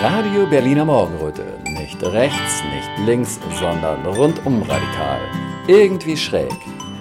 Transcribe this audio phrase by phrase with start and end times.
[0.00, 1.42] Radio Berliner Morgenröte.
[1.64, 5.18] Nicht rechts, nicht links, sondern rundum radikal.
[5.66, 6.52] Irgendwie schräg,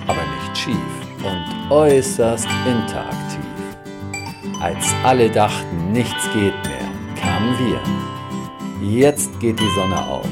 [0.07, 0.75] aber nicht schief
[1.23, 3.45] und äußerst interaktiv.
[4.59, 6.89] Als alle dachten, nichts geht mehr,
[7.21, 8.89] kamen wir.
[8.89, 10.25] Jetzt geht die Sonne auf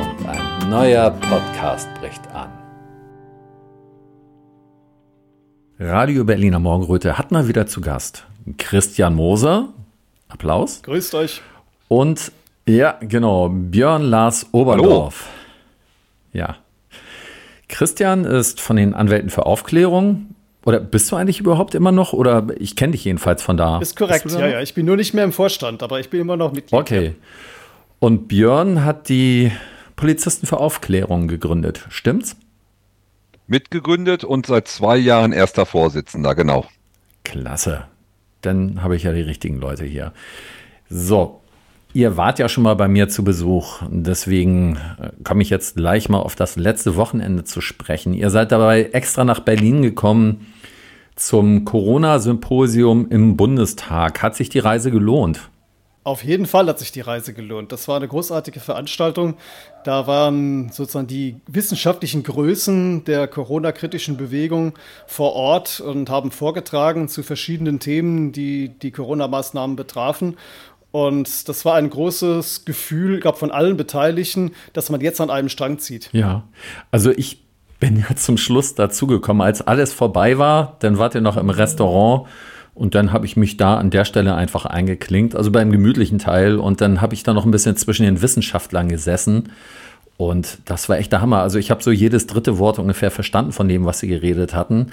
[0.00, 2.50] und ein neuer Podcast bricht an.
[5.78, 8.26] Radio Berliner Morgenröte hat mal wieder zu Gast
[8.56, 9.68] Christian Moser.
[10.28, 10.82] Applaus.
[10.82, 11.42] Grüßt euch.
[11.88, 12.32] Und
[12.66, 15.26] ja, genau, Björn Lars Oberndorf.
[16.34, 16.46] Hallo.
[16.46, 16.56] Ja.
[17.68, 20.34] Christian ist von den Anwälten für Aufklärung.
[20.64, 22.12] Oder bist du eigentlich überhaupt immer noch?
[22.12, 23.78] Oder ich kenne dich jedenfalls von da.
[23.78, 24.60] Ist korrekt, ja, ja.
[24.60, 26.78] Ich bin nur nicht mehr im Vorstand, aber ich bin immer noch Mitglied.
[26.78, 27.14] Okay.
[28.00, 29.50] Und Björn hat die
[29.96, 32.36] Polizisten für Aufklärung gegründet, stimmt's?
[33.46, 36.66] Mitgegründet und seit zwei Jahren erster Vorsitzender, genau.
[37.24, 37.86] Klasse.
[38.42, 40.12] Dann habe ich ja die richtigen Leute hier.
[40.90, 41.40] So,
[41.94, 46.08] Ihr wart ja schon mal bei mir zu Besuch, deswegen äh, komme ich jetzt gleich
[46.10, 48.12] mal auf das letzte Wochenende zu sprechen.
[48.12, 50.46] Ihr seid dabei extra nach Berlin gekommen
[51.16, 54.22] zum Corona-Symposium im Bundestag.
[54.22, 55.48] Hat sich die Reise gelohnt?
[56.08, 57.70] Auf jeden Fall hat sich die Reise gelohnt.
[57.70, 59.34] Das war eine großartige Veranstaltung.
[59.84, 64.72] Da waren sozusagen die wissenschaftlichen Größen der Corona-kritischen Bewegung
[65.06, 70.38] vor Ort und haben vorgetragen zu verschiedenen Themen, die die Corona-Maßnahmen betrafen.
[70.90, 75.30] Und das war ein großes Gefühl, ich glaube, von allen Beteiligten, dass man jetzt an
[75.30, 76.08] einem Strang zieht.
[76.12, 76.44] Ja,
[76.90, 77.44] also ich
[77.78, 82.26] bin ja zum Schluss dazugekommen, als alles vorbei war, dann wart ihr noch im Restaurant
[82.74, 86.56] und dann habe ich mich da an der Stelle einfach eingeklinkt, also beim gemütlichen Teil
[86.56, 89.50] und dann habe ich da noch ein bisschen zwischen den Wissenschaftlern gesessen
[90.18, 91.42] und das war echt der Hammer.
[91.42, 94.88] Also ich habe so jedes dritte Wort ungefähr verstanden von dem, was sie geredet hatten.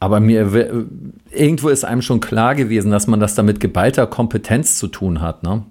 [0.00, 0.86] Aber mir
[1.30, 5.20] irgendwo ist einem schon klar gewesen, dass man das da mit geballter Kompetenz zu tun
[5.20, 5.62] hat, ne?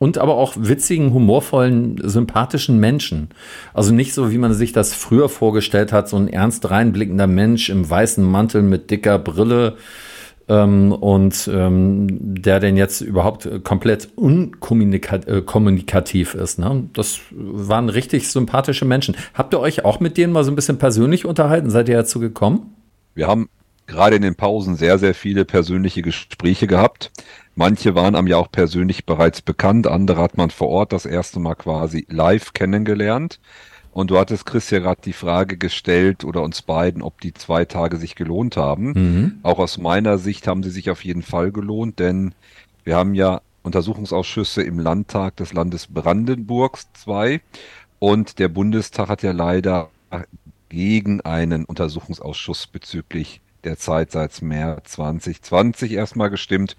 [0.00, 3.28] Und aber auch witzigen, humorvollen, sympathischen Menschen.
[3.72, 7.70] Also nicht so, wie man sich das früher vorgestellt hat, so ein ernst reinblickender Mensch
[7.70, 9.76] im weißen Mantel mit dicker Brille
[10.48, 16.58] ähm, und ähm, der denn jetzt überhaupt komplett unkommunikativ äh, ist.
[16.58, 16.84] Ne?
[16.92, 19.16] Das waren richtig sympathische Menschen.
[19.32, 21.70] Habt ihr euch auch mit denen mal so ein bisschen persönlich unterhalten?
[21.70, 22.73] Seid ihr dazu gekommen?
[23.14, 23.48] Wir haben
[23.86, 27.10] gerade in den Pausen sehr, sehr viele persönliche Gespräche gehabt.
[27.54, 31.38] Manche waren am ja auch persönlich bereits bekannt, andere hat man vor Ort das erste
[31.38, 33.40] Mal quasi live kennengelernt.
[33.92, 37.64] Und du hattest Chris ja gerade die Frage gestellt oder uns beiden, ob die zwei
[37.64, 38.86] Tage sich gelohnt haben.
[38.86, 39.38] Mhm.
[39.44, 42.34] Auch aus meiner Sicht haben sie sich auf jeden Fall gelohnt, denn
[42.82, 47.40] wir haben ja Untersuchungsausschüsse im Landtag des Landes Brandenburgs zwei
[48.00, 49.90] und der Bundestag hat ja leider
[50.74, 56.76] gegen einen Untersuchungsausschuss bezüglich der Zeit seit März 2020 erstmal gestimmt.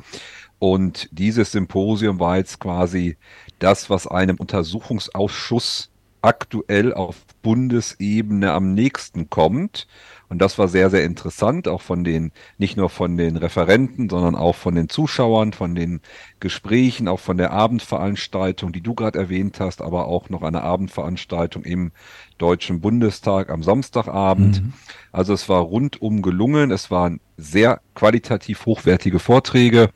[0.60, 3.18] Und dieses Symposium war jetzt quasi
[3.60, 5.92] das, was einem Untersuchungsausschuss
[6.22, 9.88] aktuell auf Bundesebene am nächsten kommt.
[10.36, 14.36] Und das war sehr, sehr interessant, auch von den, nicht nur von den Referenten, sondern
[14.36, 16.02] auch von den Zuschauern, von den
[16.42, 21.64] Gesprächen, auch von der Abendveranstaltung, die du gerade erwähnt hast, aber auch noch eine Abendveranstaltung
[21.64, 21.94] im
[22.38, 24.62] Deutschen Bundestag am Samstagabend.
[24.62, 24.74] Mhm.
[25.14, 26.70] Also es war rundum gelungen.
[26.70, 29.90] Es waren sehr qualitativ hochwertige Vorträge,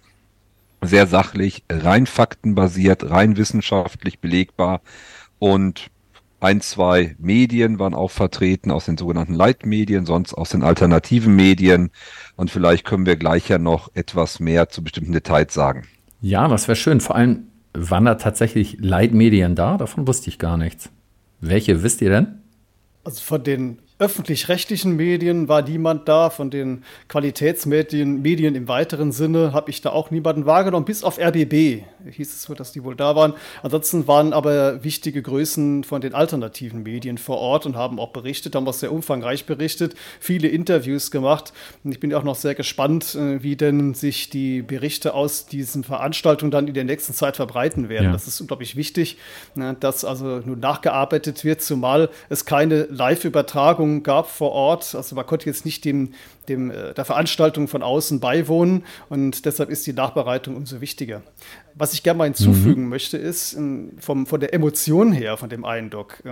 [0.81, 4.79] sehr sachlich, rein faktenbasiert, rein wissenschaftlich belegbar
[5.37, 5.91] und
[6.39, 11.91] ein, zwei Medien waren auch vertreten aus den sogenannten Leitmedien, sonst aus den alternativen Medien.
[12.35, 15.83] Und vielleicht können wir gleich ja noch etwas mehr zu bestimmten Details sagen.
[16.21, 17.01] Ja, das wäre schön.
[17.01, 19.77] Vor allem waren da tatsächlich Leitmedien da?
[19.77, 20.89] Davon wusste ich gar nichts.
[21.41, 22.39] Welche wisst ihr denn?
[23.03, 29.51] Also von den öffentlich-rechtlichen Medien war niemand da, von den Qualitätsmedien Medien im weiteren Sinne
[29.53, 32.95] habe ich da auch niemanden wahrgenommen, bis auf RBB hieß es so, dass die wohl
[32.95, 33.33] da waren.
[33.61, 38.55] Ansonsten waren aber wichtige Größen von den alternativen Medien vor Ort und haben auch berichtet,
[38.55, 41.53] haben auch sehr umfangreich berichtet, viele Interviews gemacht.
[41.83, 45.83] Und ich bin auch noch sehr gespannt, äh, wie denn sich die Berichte aus diesen
[45.83, 48.05] Veranstaltungen dann in der nächsten Zeit verbreiten werden.
[48.05, 48.11] Ja.
[48.11, 49.17] Das ist unglaublich wichtig,
[49.55, 54.95] ne, dass also nun nachgearbeitet wird, zumal es keine Live-Übertragung gab vor Ort.
[54.95, 56.13] Also man konnte jetzt nicht dem,
[56.47, 61.21] dem, äh, der Veranstaltung von außen beiwohnen und deshalb ist die Nachbereitung umso wichtiger.
[61.75, 62.89] Was ich gerne mal hinzufügen mhm.
[62.89, 66.31] möchte, ist ähm, vom, von der Emotion her, von dem Eindruck, äh,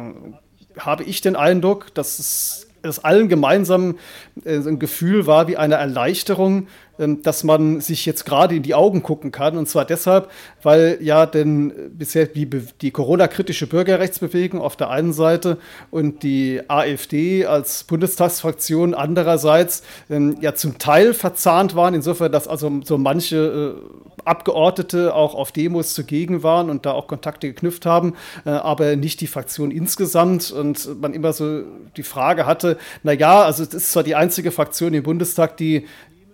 [0.80, 3.98] habe ich den Eindruck, dass es dass allen gemeinsam
[4.45, 9.03] äh, ein Gefühl war wie eine Erleichterung, dass man sich jetzt gerade in die Augen
[9.03, 9.57] gucken kann.
[9.57, 10.29] Und zwar deshalb,
[10.63, 12.49] weil ja denn bisher die,
[12.81, 15.57] die Corona-kritische Bürgerrechtsbewegung auf der einen Seite
[15.91, 22.71] und die AfD als Bundestagsfraktion andererseits ähm, ja zum Teil verzahnt waren, insofern, dass also
[22.83, 28.13] so manche äh, Abgeordnete auch auf Demos zugegen waren und da auch Kontakte geknüpft haben,
[28.45, 30.51] äh, aber nicht die Fraktion insgesamt.
[30.51, 31.61] Und man immer so
[31.95, 35.85] die Frage hatte, na ja, also es ist zwar die einzige Fraktion im Bundestag, die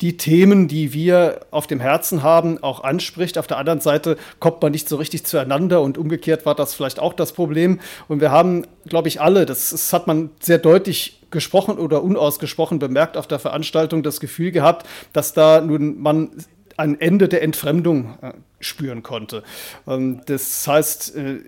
[0.03, 3.37] die Themen, die wir auf dem Herzen haben, auch anspricht.
[3.37, 6.99] Auf der anderen Seite kommt man nicht so richtig zueinander und umgekehrt war das vielleicht
[6.99, 7.79] auch das Problem.
[8.09, 12.79] Und wir haben, glaube ich, alle, das, das hat man sehr deutlich gesprochen oder unausgesprochen
[12.79, 16.31] bemerkt auf der Veranstaltung, das Gefühl gehabt, dass da nun man
[16.75, 19.43] ein Ende der Entfremdung äh, spüren konnte.
[19.87, 21.39] Ähm, das heißt, äh,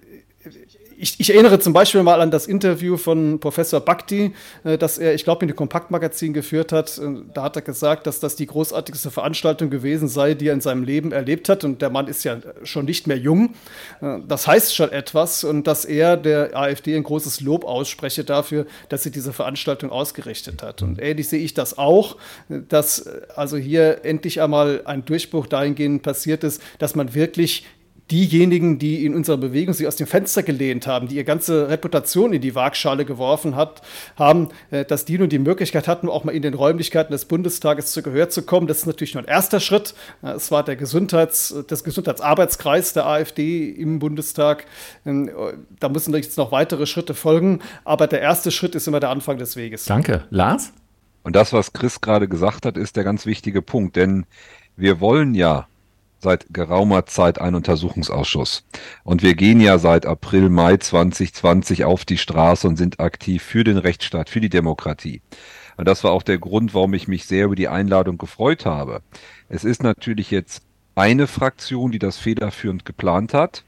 [0.98, 4.34] ich, ich, erinnere zum Beispiel mal an das Interview von Professor Bhakti,
[4.64, 6.98] äh, das er, ich glaube, in dem Kompaktmagazin geführt hat.
[6.98, 10.62] Äh, da hat er gesagt, dass das die großartigste Veranstaltung gewesen sei, die er in
[10.62, 11.64] seinem Leben erlebt hat.
[11.64, 13.56] Und der Mann ist ja schon nicht mehr jung.
[14.02, 15.44] Äh, das heißt schon etwas.
[15.44, 20.64] Und dass er der AfD ein großes Lob ausspreche dafür, dass sie diese Veranstaltung ausgerichtet
[20.64, 20.82] hat.
[20.82, 22.18] Und ähnlich sehe ich das auch,
[22.50, 27.66] dass also hier endlich einmal ein Durchbruch dahingehend passiert ist, dass man wirklich
[28.12, 32.34] diejenigen, die in unserer Bewegung sich aus dem Fenster gelehnt haben, die ihre ganze Reputation
[32.34, 33.82] in die Waagschale geworfen hat,
[34.16, 37.92] haben, äh, dass die nun die Möglichkeit hatten, auch mal in den Räumlichkeiten des Bundestages
[37.92, 38.68] zu Gehör zu kommen.
[38.68, 39.96] Das ist natürlich nur ein erster Schritt.
[40.22, 44.66] Äh, es war der Gesundheits-, das Gesundheitsarbeitskreis der AfD im Bundestag.
[45.06, 45.32] Ähm,
[45.80, 47.60] da müssen jetzt noch weitere Schritte folgen.
[47.84, 49.86] Aber der erste Schritt ist immer der Anfang des Weges.
[49.86, 50.26] Danke.
[50.30, 50.72] Lars?
[51.24, 53.96] Und das, was Chris gerade gesagt hat, ist der ganz wichtige Punkt.
[53.96, 54.26] Denn
[54.78, 55.68] wir wollen ja
[56.26, 58.66] seit geraumer Zeit einen Untersuchungsausschuss.
[59.06, 63.64] Und wir gehen ja seit April, Mai 2020 auf die Straße und sind aktiv für
[63.64, 65.22] den Rechtsstaat, für die Demokratie.
[65.78, 69.02] Und das war auch der Grund, warum ich mich sehr über die Einladung gefreut habe.
[69.48, 70.64] Es ist natürlich jetzt
[70.96, 73.64] eine Fraktion, die das federführend geplant hat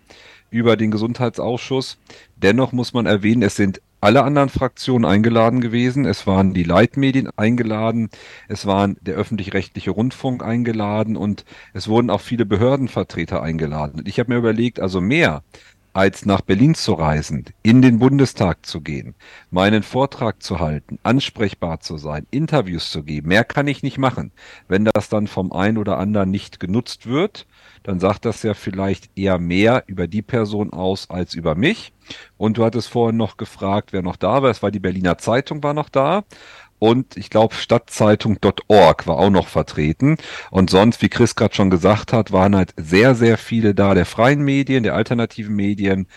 [0.50, 1.98] über den Gesundheitsausschuss.
[2.38, 6.06] Dennoch muss man erwähnen, es sind alle anderen Fraktionen eingeladen gewesen.
[6.06, 8.10] Es waren die Leitmedien eingeladen,
[8.48, 14.00] es waren der öffentlich-rechtliche Rundfunk eingeladen und es wurden auch viele Behördenvertreter eingeladen.
[14.00, 15.44] Und ich habe mir überlegt, also mehr
[15.98, 19.16] als nach Berlin zu reisen, in den Bundestag zu gehen,
[19.50, 23.30] meinen Vortrag zu halten, ansprechbar zu sein, Interviews zu geben.
[23.30, 24.32] Mehr kann ich nicht machen.
[24.68, 27.48] Wenn das dann vom einen oder anderen nicht genutzt wird,
[27.88, 31.94] dann sagt das ja vielleicht eher mehr über die Person aus als über mich.
[32.36, 34.50] Und du hattest vorhin noch gefragt, wer noch da war.
[34.50, 36.26] Es war die Berliner Zeitung war noch da.
[36.80, 40.18] Und ich glaube, Stadtzeitung.org war auch noch vertreten.
[40.52, 44.06] Und sonst, wie Chris gerade schon gesagt hat, waren halt sehr, sehr viele da der
[44.06, 46.08] freien Medien, der alternativen Medien,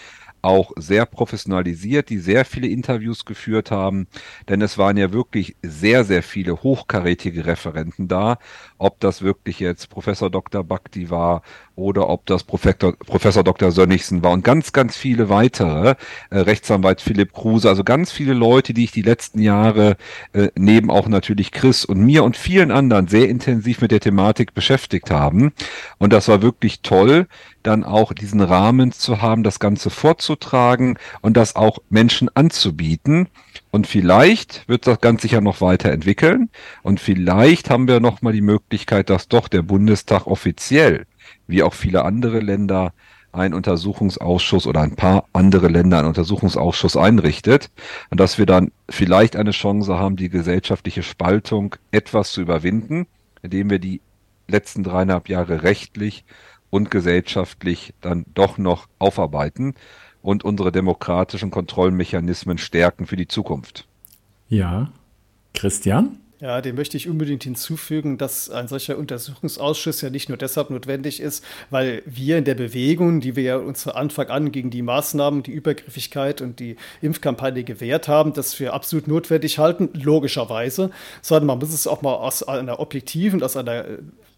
[0.43, 4.07] auch sehr professionalisiert, die sehr viele Interviews geführt haben,
[4.49, 8.39] denn es waren ja wirklich sehr, sehr viele hochkarätige Referenten da,
[8.79, 10.65] ob das wirklich jetzt Professor Dr.
[10.65, 11.43] Bhakti war
[11.81, 13.71] oder ob das Professor, Professor Dr.
[13.71, 15.95] Sönnigsen war und ganz, ganz viele weitere,
[16.31, 19.97] äh, Rechtsanwalt Philipp Kruse, also ganz viele Leute, die ich die letzten Jahre
[20.33, 24.55] äh, neben auch natürlich Chris und mir und vielen anderen sehr intensiv mit der Thematik
[24.55, 25.53] beschäftigt haben.
[25.99, 27.27] Und das war wirklich toll,
[27.63, 29.91] dann auch diesen Rahmen zu haben, das Ganze
[30.31, 33.29] vorzutragen und das auch Menschen anzubieten.
[33.71, 36.51] Und vielleicht wird das Ganze sich ja noch weiterentwickeln.
[36.83, 41.07] Und vielleicht haben wir noch mal die Möglichkeit, dass doch der Bundestag offiziell,
[41.47, 42.93] wie auch viele andere Länder,
[43.33, 47.71] einen Untersuchungsausschuss oder ein paar andere Länder einen Untersuchungsausschuss einrichtet
[48.11, 53.07] und dass wir dann vielleicht eine Chance haben, die gesellschaftliche Spaltung etwas zu überwinden,
[53.43, 54.01] indem wir die
[54.49, 56.25] letzten dreieinhalb Jahre rechtlich
[56.71, 59.75] und gesellschaftlich dann doch noch aufarbeiten
[60.23, 63.87] und unsere demokratischen Kontrollmechanismen stärken für die Zukunft.
[64.49, 64.93] Ja.
[65.55, 66.19] Christian?
[66.41, 71.21] Ja, dem möchte ich unbedingt hinzufügen, dass ein solcher Untersuchungsausschuss ja nicht nur deshalb notwendig
[71.21, 74.81] ist, weil wir in der Bewegung, die wir ja uns von Anfang an gegen die
[74.81, 81.47] Maßnahmen, die Übergriffigkeit und die Impfkampagne gewährt haben, das für absolut notwendig halten, logischerweise, sondern
[81.47, 83.85] man muss es auch mal aus einer objektiven, aus einer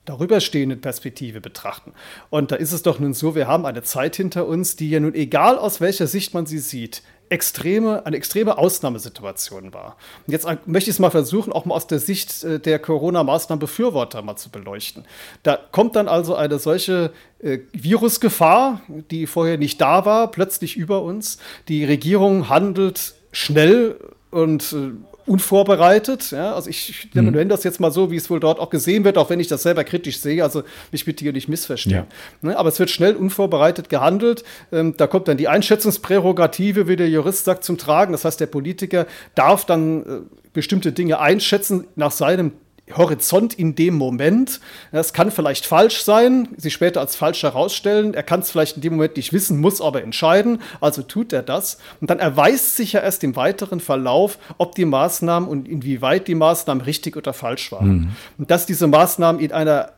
[0.04, 1.92] darüberstehenden Perspektive betrachten.
[2.30, 5.00] Und da ist es doch nun so, wir haben eine Zeit hinter uns, die ja
[5.00, 9.96] nun, egal aus welcher Sicht man sie sieht, extreme, eine extreme Ausnahmesituation war.
[10.26, 14.20] Und jetzt möchte ich es mal versuchen, auch mal aus der Sicht äh, der Corona-Maßnahmen-Befürworter
[14.20, 15.04] mal zu beleuchten.
[15.42, 21.02] Da kommt dann also eine solche äh, Virusgefahr, die vorher nicht da war, plötzlich über
[21.02, 21.38] uns.
[21.68, 23.98] Die Regierung handelt schnell
[24.30, 24.90] und äh,
[25.26, 26.30] unvorbereitet.
[26.30, 26.54] Ja?
[26.54, 27.30] Also ich mhm.
[27.30, 29.48] nenne das jetzt mal so, wie es wohl dort auch gesehen wird, auch wenn ich
[29.48, 30.42] das selber kritisch sehe.
[30.42, 32.06] Also mich bitte hier nicht missverstehen.
[32.42, 32.48] Ja.
[32.48, 32.56] Ne?
[32.56, 34.44] Aber es wird schnell unvorbereitet gehandelt.
[34.72, 38.12] Ähm, da kommt dann die Einschätzungsprärogative, wie der Jurist sagt, zum Tragen.
[38.12, 40.06] Das heißt, der Politiker darf dann äh,
[40.52, 42.52] bestimmte Dinge einschätzen nach seinem
[42.96, 44.60] Horizont in dem Moment.
[44.90, 48.14] Das kann vielleicht falsch sein, sich später als falsch herausstellen.
[48.14, 50.60] Er kann es vielleicht in dem Moment nicht wissen, muss aber entscheiden.
[50.80, 51.78] Also tut er das.
[52.00, 56.34] Und dann erweist sich ja erst im weiteren Verlauf, ob die Maßnahmen und inwieweit die
[56.34, 57.88] Maßnahmen richtig oder falsch waren.
[57.88, 58.08] Mhm.
[58.38, 59.92] Und dass diese Maßnahmen in einer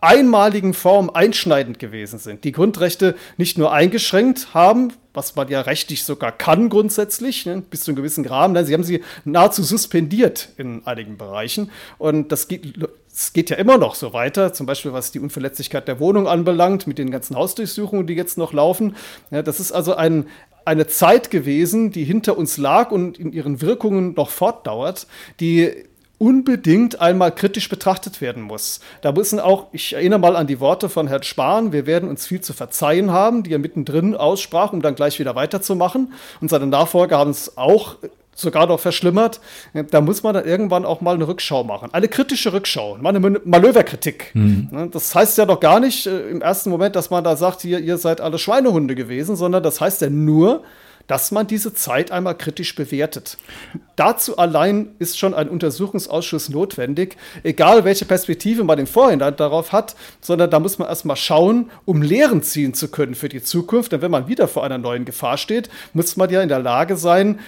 [0.00, 6.04] einmaligen Form einschneidend gewesen sind, die Grundrechte nicht nur eingeschränkt haben, was man ja rechtlich
[6.04, 8.64] sogar kann grundsätzlich, ne, bis zu einem gewissen Rahmen.
[8.64, 11.70] Sie haben sie nahezu suspendiert in einigen Bereichen.
[11.98, 12.74] Und das geht,
[13.12, 16.86] es geht ja immer noch so weiter, zum Beispiel was die Unverletzlichkeit der Wohnung anbelangt,
[16.86, 18.94] mit den ganzen Hausdurchsuchungen, die jetzt noch laufen.
[19.30, 20.26] Ja, das ist also ein,
[20.66, 25.06] eine Zeit gewesen, die hinter uns lag und in ihren Wirkungen noch fortdauert,
[25.40, 25.86] die
[26.18, 28.80] unbedingt einmal kritisch betrachtet werden muss.
[29.02, 32.26] Da müssen auch, ich erinnere mal an die Worte von Herrn Spahn, wir werden uns
[32.26, 36.12] viel zu verzeihen haben, die er mittendrin aussprach, um dann gleich wieder weiterzumachen.
[36.40, 37.96] Und seine Nachfolger haben es auch
[38.34, 39.40] sogar noch verschlimmert.
[39.90, 41.92] Da muss man dann irgendwann auch mal eine Rückschau machen.
[41.92, 44.30] Eine kritische Rückschau, mal eine Manöverkritik.
[44.34, 44.90] Mhm.
[44.92, 47.80] Das heißt ja doch gar nicht äh, im ersten Moment, dass man da sagt, hier,
[47.80, 50.62] ihr seid alle Schweinehunde gewesen, sondern das heißt ja nur,
[51.06, 53.38] dass man diese Zeit einmal kritisch bewertet.
[53.96, 59.96] Dazu allein ist schon ein Untersuchungsausschuss notwendig, egal welche Perspektive man im Vorhinein darauf hat,
[60.20, 63.92] sondern da muss man erstmal schauen, um Lehren ziehen zu können für die Zukunft.
[63.92, 66.96] Denn wenn man wieder vor einer neuen Gefahr steht, muss man ja in der Lage
[66.96, 67.40] sein,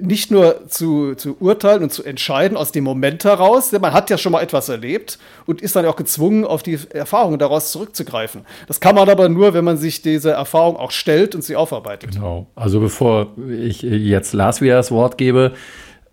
[0.00, 4.10] nicht nur zu, zu urteilen und zu entscheiden aus dem Moment heraus, denn man hat
[4.10, 8.42] ja schon mal etwas erlebt und ist dann auch gezwungen, auf die Erfahrungen daraus zurückzugreifen.
[8.66, 12.12] Das kann man aber nur, wenn man sich diese Erfahrung auch stellt und sie aufarbeitet.
[12.12, 12.46] Genau.
[12.54, 15.52] Also bevor ich jetzt Lars wieder das Wort gebe,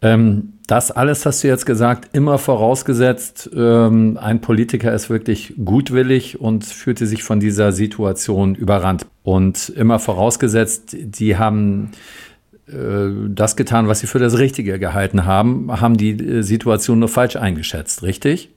[0.01, 6.39] ähm, das alles hast du jetzt gesagt, immer vorausgesetzt, ähm, ein Politiker ist wirklich gutwillig
[6.39, 9.05] und fühlte sich von dieser Situation überrannt.
[9.23, 12.28] Und immer vorausgesetzt, die haben äh,
[13.29, 17.35] das getan, was sie für das Richtige gehalten haben, haben die äh, Situation nur falsch
[17.35, 18.49] eingeschätzt, richtig?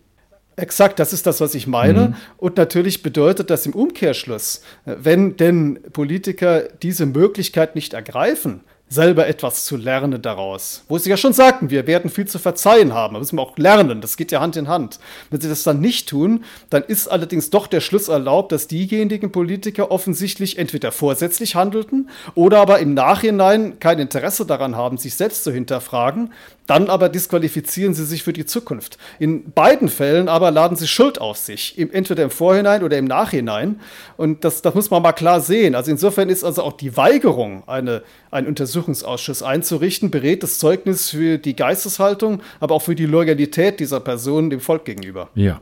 [0.56, 2.08] Exakt, das ist das, was ich meine.
[2.08, 2.14] Mhm.
[2.36, 8.60] Und natürlich bedeutet das im Umkehrschluss, äh, wenn denn Politiker diese Möglichkeit nicht ergreifen,
[8.92, 10.84] selber etwas zu lernen daraus.
[10.88, 13.14] Wo sie ja schon sagten, wir werden viel zu verzeihen haben.
[13.14, 14.00] Da müssen wir auch lernen.
[14.00, 14.98] Das geht ja Hand in Hand.
[15.30, 19.32] Wenn sie das dann nicht tun, dann ist allerdings doch der Schluss erlaubt, dass diejenigen
[19.32, 25.44] Politiker offensichtlich entweder vorsätzlich handelten oder aber im Nachhinein kein Interesse daran haben, sich selbst
[25.44, 26.30] zu hinterfragen,
[26.66, 28.98] dann aber disqualifizieren sie sich für die Zukunft.
[29.18, 33.80] In beiden Fällen aber laden sie Schuld auf sich, entweder im Vorhinein oder im Nachhinein.
[34.16, 35.74] Und das, das muss man mal klar sehen.
[35.74, 41.56] Also insofern ist also auch die Weigerung, eine, einen Untersuchungsausschuss einzurichten, beredtes Zeugnis für die
[41.56, 45.30] Geisteshaltung, aber auch für die Loyalität dieser Person dem Volk gegenüber.
[45.34, 45.60] Ja.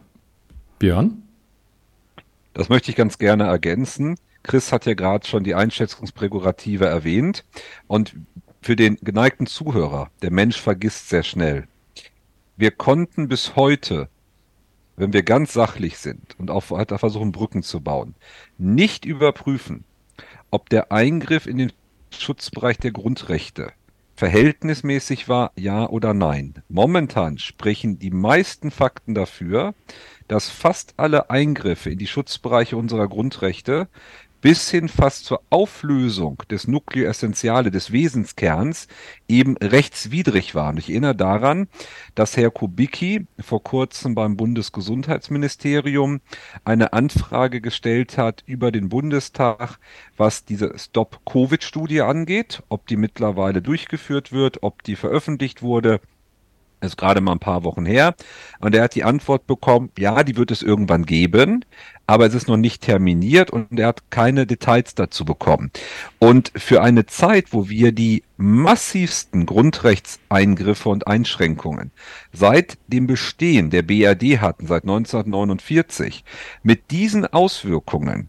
[0.79, 1.23] Björn?
[2.55, 4.17] Das möchte ich ganz gerne ergänzen.
[4.43, 7.45] Chris hat ja gerade schon die Einschätzungsprägurative erwähnt.
[7.87, 8.15] Und
[8.61, 11.67] für den geneigten Zuhörer, der Mensch vergisst sehr schnell.
[12.57, 14.09] Wir konnten bis heute,
[14.97, 18.15] wenn wir ganz sachlich sind und auch weiter versuchen, Brücken zu bauen,
[18.59, 19.85] nicht überprüfen,
[20.51, 21.73] ob der Eingriff in den
[22.11, 23.73] Schutzbereich der Grundrechte
[24.21, 26.53] verhältnismäßig war, ja oder nein.
[26.69, 29.75] Momentan sprechen die meisten Fakten dafür,
[30.29, 33.89] dass fast alle Eingriffe in die Schutzbereiche unserer Grundrechte
[34.41, 38.89] bis hin fast zur Auflösung des Nucleo Essentiale, des Wesenskerns,
[39.29, 40.77] eben rechtswidrig waren.
[40.77, 41.69] Ich erinnere daran,
[42.15, 46.21] dass Herr Kubicki vor kurzem beim Bundesgesundheitsministerium
[46.65, 49.79] eine Anfrage gestellt hat über den Bundestag,
[50.17, 56.01] was diese Stop-Covid-Studie angeht, ob die mittlerweile durchgeführt wird, ob die veröffentlicht wurde
[56.81, 58.15] ist gerade mal ein paar Wochen her.
[58.61, 61.65] Und er hat die Antwort bekommen, ja, die wird es irgendwann geben,
[62.07, 65.71] aber es ist noch nicht terminiert und er hat keine Details dazu bekommen.
[66.19, 71.93] Und für eine Zeit, wo wir die massivsten Grundrechtseingriffe und Einschränkungen
[72.33, 76.25] seit dem Bestehen der BRD hatten, seit 1949,
[76.63, 78.29] mit diesen Auswirkungen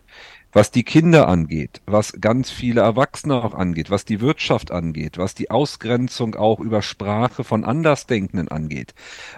[0.51, 5.33] was die Kinder angeht, was ganz viele Erwachsene auch angeht, was die Wirtschaft angeht, was
[5.35, 8.93] die Ausgrenzung auch über Sprache von Andersdenkenden angeht,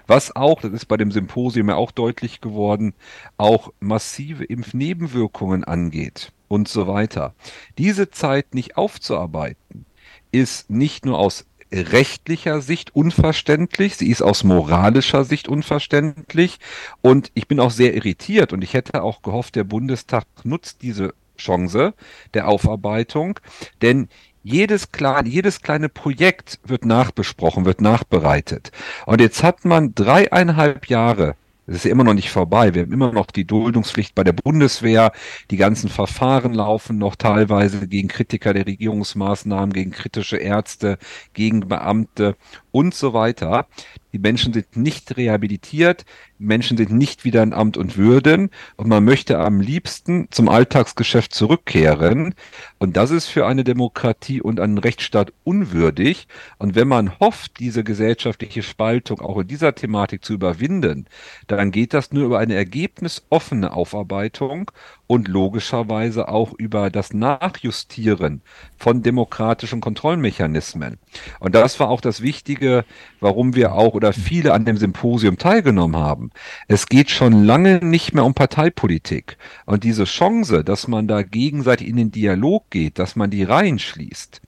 [0.06, 2.94] was auch, das ist bei dem Symposium ja auch deutlich geworden,
[3.36, 7.34] auch massive Impfnebenwirkungen angeht und so weiter.
[7.78, 9.86] Diese Zeit nicht aufzuarbeiten,
[10.32, 16.58] ist nicht nur aus rechtlicher Sicht unverständlich, sie ist aus moralischer Sicht unverständlich.
[17.02, 21.14] Und ich bin auch sehr irritiert und ich hätte auch gehofft, der Bundestag nutzt diese
[21.36, 21.94] Chance
[22.32, 23.40] der Aufarbeitung,
[23.82, 24.08] denn
[24.44, 28.72] jedes kleine, jedes kleine Projekt wird nachbesprochen, wird nachbereitet.
[29.06, 31.34] Und jetzt hat man dreieinhalb Jahre
[31.66, 32.74] es ist ja immer noch nicht vorbei.
[32.74, 35.12] Wir haben immer noch die Duldungspflicht bei der Bundeswehr.
[35.50, 40.98] Die ganzen Verfahren laufen noch teilweise gegen Kritiker der Regierungsmaßnahmen, gegen kritische Ärzte,
[41.32, 42.36] gegen Beamte
[42.70, 43.66] und so weiter.
[44.14, 46.04] Die Menschen sind nicht rehabilitiert,
[46.38, 50.48] die Menschen sind nicht wieder in Amt und Würden und man möchte am liebsten zum
[50.48, 52.36] Alltagsgeschäft zurückkehren.
[52.78, 56.28] Und das ist für eine Demokratie und einen Rechtsstaat unwürdig.
[56.58, 61.06] Und wenn man hofft, diese gesellschaftliche Spaltung auch in dieser Thematik zu überwinden,
[61.48, 64.70] dann geht das nur über eine ergebnisoffene Aufarbeitung
[65.06, 68.42] und logischerweise auch über das Nachjustieren
[68.78, 70.98] von demokratischen Kontrollmechanismen.
[71.40, 72.84] Und das war auch das Wichtige,
[73.20, 76.30] warum wir auch oder viele an dem Symposium teilgenommen haben.
[76.68, 79.36] Es geht schon lange nicht mehr um Parteipolitik.
[79.66, 83.78] Und diese Chance, dass man da gegenseitig in den Dialog geht, dass man die Reihen
[83.78, 84.40] schließt,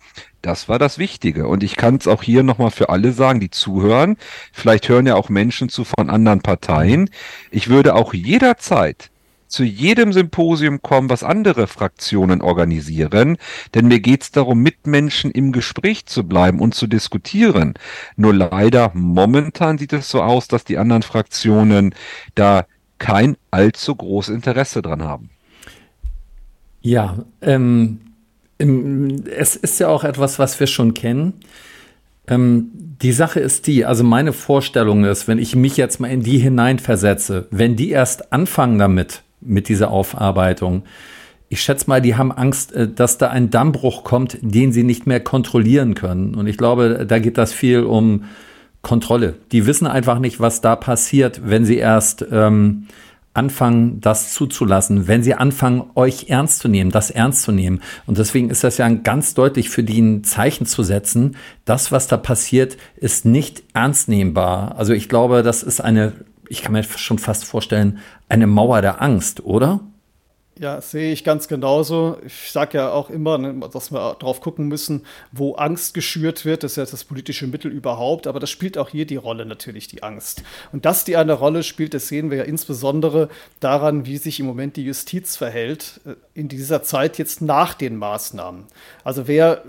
[0.42, 1.48] das war das Wichtige.
[1.48, 4.16] Und ich kann es auch hier nochmal für alle sagen, die zuhören.
[4.52, 7.10] Vielleicht hören ja auch Menschen zu von anderen Parteien.
[7.50, 9.10] Ich würde auch jederzeit
[9.48, 13.36] zu jedem Symposium kommen, was andere Fraktionen organisieren,
[13.74, 17.74] denn mir geht es darum, mit Menschen im Gespräch zu bleiben und zu diskutieren.
[18.16, 21.94] Nur leider momentan sieht es so aus, dass die anderen Fraktionen
[22.34, 22.66] da
[22.98, 25.30] kein allzu großes Interesse dran haben.
[26.80, 28.00] Ja, ähm,
[28.58, 31.34] es ist ja auch etwas, was wir schon kennen.
[32.28, 36.22] Ähm, die Sache ist die, also meine Vorstellung ist, wenn ich mich jetzt mal in
[36.22, 40.84] die hineinversetze, wenn die erst anfangen damit, mit dieser Aufarbeitung.
[41.48, 45.06] Ich schätze mal, die haben Angst, äh, dass da ein Dammbruch kommt, den sie nicht
[45.06, 46.34] mehr kontrollieren können.
[46.34, 48.24] Und ich glaube, da geht das viel um
[48.82, 49.34] Kontrolle.
[49.52, 52.86] Die wissen einfach nicht, was da passiert, wenn sie erst ähm,
[53.36, 57.80] anfangen, das zuzulassen, wenn sie anfangen, euch ernst zu nehmen, das ernst zu nehmen.
[58.06, 61.36] Und deswegen ist das ja ganz deutlich für die ein Zeichen zu setzen.
[61.64, 64.76] Das, was da passiert, ist nicht ernst nehmbar.
[64.78, 66.12] Also ich glaube, das ist eine
[66.48, 69.80] ich kann mir schon fast vorstellen, eine Mauer der Angst, oder?
[70.58, 72.16] Ja, sehe ich ganz genauso.
[72.24, 76.62] Ich sage ja auch immer, ne, dass wir drauf gucken müssen, wo Angst geschürt wird.
[76.62, 79.86] Das ist ja das politische Mittel überhaupt, aber das spielt auch hier die Rolle natürlich,
[79.86, 80.44] die Angst.
[80.72, 83.28] Und dass die eine Rolle spielt, das sehen wir ja insbesondere
[83.60, 87.96] daran, wie sich im Moment die Justiz verhält äh, in dieser Zeit jetzt nach den
[87.96, 88.64] Maßnahmen.
[89.04, 89.62] Also wer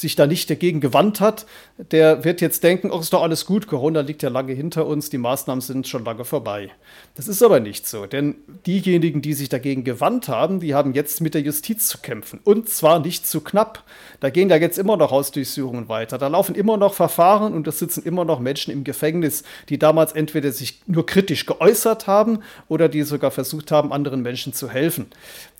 [0.00, 1.46] sich da nicht dagegen gewandt hat,
[1.90, 5.10] der wird jetzt denken, oh, ist doch alles gut, Corona liegt ja lange hinter uns,
[5.10, 6.70] die Maßnahmen sind schon lange vorbei.
[7.14, 8.36] Das ist aber nicht so, denn
[8.66, 12.40] diejenigen, die sich dagegen gewandt haben, die haben jetzt mit der Justiz zu kämpfen.
[12.44, 13.84] Und zwar nicht zu knapp.
[14.20, 16.18] Da gehen ja jetzt immer noch Hausdurchsuchungen weiter.
[16.18, 20.12] Da laufen immer noch Verfahren und es sitzen immer noch Menschen im Gefängnis, die damals
[20.12, 25.06] entweder sich nur kritisch geäußert haben oder die sogar versucht haben, anderen Menschen zu helfen.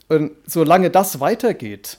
[0.09, 1.99] Und solange das weitergeht,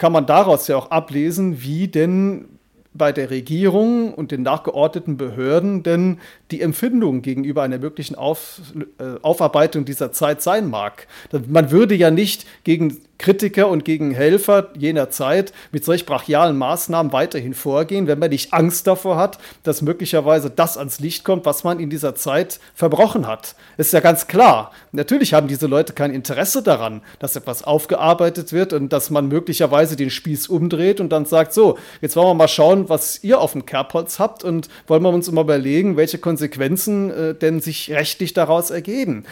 [0.00, 2.46] kann man daraus ja auch ablesen, wie denn
[2.94, 8.62] bei der Regierung und den nachgeordneten Behörden denn die Empfindung gegenüber einer möglichen Auf,
[8.98, 11.06] äh, Aufarbeitung dieser Zeit sein mag.
[11.46, 17.12] Man würde ja nicht gegen Kritiker und gegen Helfer jener Zeit mit solch brachialen Maßnahmen
[17.12, 21.62] weiterhin vorgehen, wenn man nicht Angst davor hat, dass möglicherweise das ans Licht kommt, was
[21.62, 23.54] man in dieser Zeit verbrochen hat.
[23.76, 24.72] Ist ja ganz klar.
[24.92, 29.96] Natürlich haben diese Leute kein Interesse daran, dass etwas aufgearbeitet wird und dass man möglicherweise
[29.96, 33.52] den Spieß umdreht und dann sagt, so, jetzt wollen wir mal schauen, was ihr auf
[33.52, 38.32] dem Kerbholz habt und wollen wir uns mal überlegen, welche Konsequenzen äh, denn sich rechtlich
[38.32, 39.24] daraus ergeben.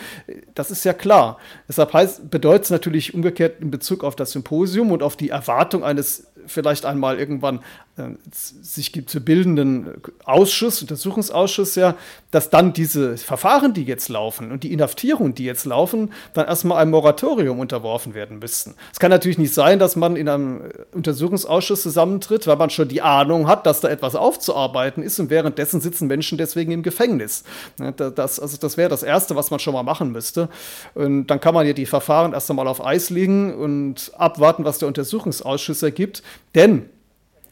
[0.54, 1.38] Das ist ja klar.
[1.68, 1.90] Deshalb
[2.30, 6.84] bedeutet es natürlich umgekehrt in Bezug auf das Symposium und auf die Erwartung eines vielleicht
[6.84, 7.60] einmal irgendwann
[8.30, 11.96] sich zu bildenden Ausschuss, Untersuchungsausschuss, ja,
[12.30, 16.78] dass dann diese Verfahren, die jetzt laufen und die Inhaftierungen, die jetzt laufen, dann erstmal
[16.78, 18.74] einem Moratorium unterworfen werden müssten.
[18.92, 23.00] Es kann natürlich nicht sein, dass man in einem Untersuchungsausschuss zusammentritt, weil man schon die
[23.02, 27.44] Ahnung hat, dass da etwas aufzuarbeiten ist und währenddessen sitzen Menschen deswegen im Gefängnis.
[27.96, 30.48] Das, also das wäre das Erste, was man schon mal machen müsste.
[30.94, 34.78] Und dann kann man ja die Verfahren erst einmal auf Eis legen und abwarten, was
[34.78, 36.22] der Untersuchungsausschuss ergibt.
[36.54, 36.90] Denn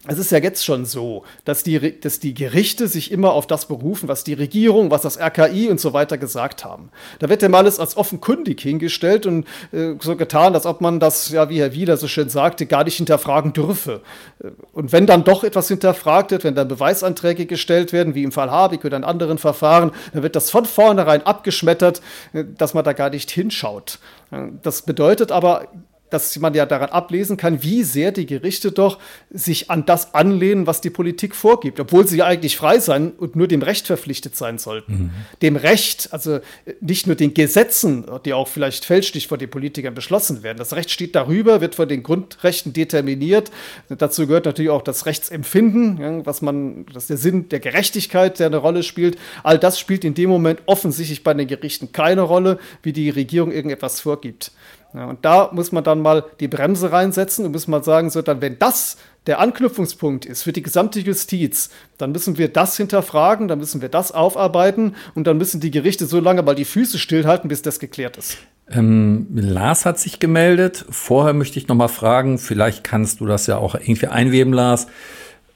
[0.09, 3.67] es ist ja jetzt schon so, dass die, dass die Gerichte sich immer auf das
[3.67, 6.91] berufen, was die Regierung, was das RKI und so weiter gesagt haben.
[7.19, 11.31] Da wird dem alles als offenkundig hingestellt und äh, so getan, als ob man das,
[11.31, 14.03] ja, wie Herr Wieler so schön sagte, gar nicht hinterfragen dürfe.
[14.43, 18.33] Äh, und wenn dann doch etwas hinterfragt wird, wenn dann Beweisanträge gestellt werden, wie im
[18.33, 22.01] Fall Habig oder in anderen Verfahren, dann wird das von vornherein abgeschmettert,
[22.33, 23.99] äh, dass man da gar nicht hinschaut.
[24.31, 25.69] Äh, das bedeutet aber
[26.11, 28.99] dass man ja daran ablesen kann, wie sehr die Gerichte doch
[29.31, 33.37] sich an das anlehnen, was die Politik vorgibt, obwohl sie ja eigentlich frei sein und
[33.37, 34.93] nur dem Recht verpflichtet sein sollten.
[34.93, 35.11] Mhm.
[35.43, 36.41] Dem Recht, also
[36.81, 40.59] nicht nur den Gesetzen, die auch vielleicht fälschlich von den Politikern beschlossen werden.
[40.59, 43.51] Das Recht steht darüber, wird von den Grundrechten determiniert.
[43.89, 48.47] Dazu gehört natürlich auch das Rechtsempfinden, was man, das ist der Sinn der Gerechtigkeit, der
[48.47, 49.19] eine Rolle spielt.
[49.43, 53.51] All das spielt in dem Moment offensichtlich bei den Gerichten keine Rolle, wie die Regierung
[53.51, 54.53] irgendetwas vorgibt.
[54.95, 58.23] Ja, und da muss man dann mal die Bremse reinsetzen und muss mal sagen, so
[58.23, 58.97] dann, wenn das
[59.27, 63.89] der Anknüpfungspunkt ist für die gesamte Justiz, dann müssen wir das hinterfragen, dann müssen wir
[63.89, 67.81] das aufarbeiten und dann müssen die Gerichte so lange mal die Füße stillhalten, bis das
[67.81, 68.39] geklärt ist.
[68.71, 70.85] Ähm, Lars hat sich gemeldet.
[70.91, 74.87] Vorher möchte ich noch mal fragen, vielleicht kannst du das ja auch irgendwie einweben, Lars.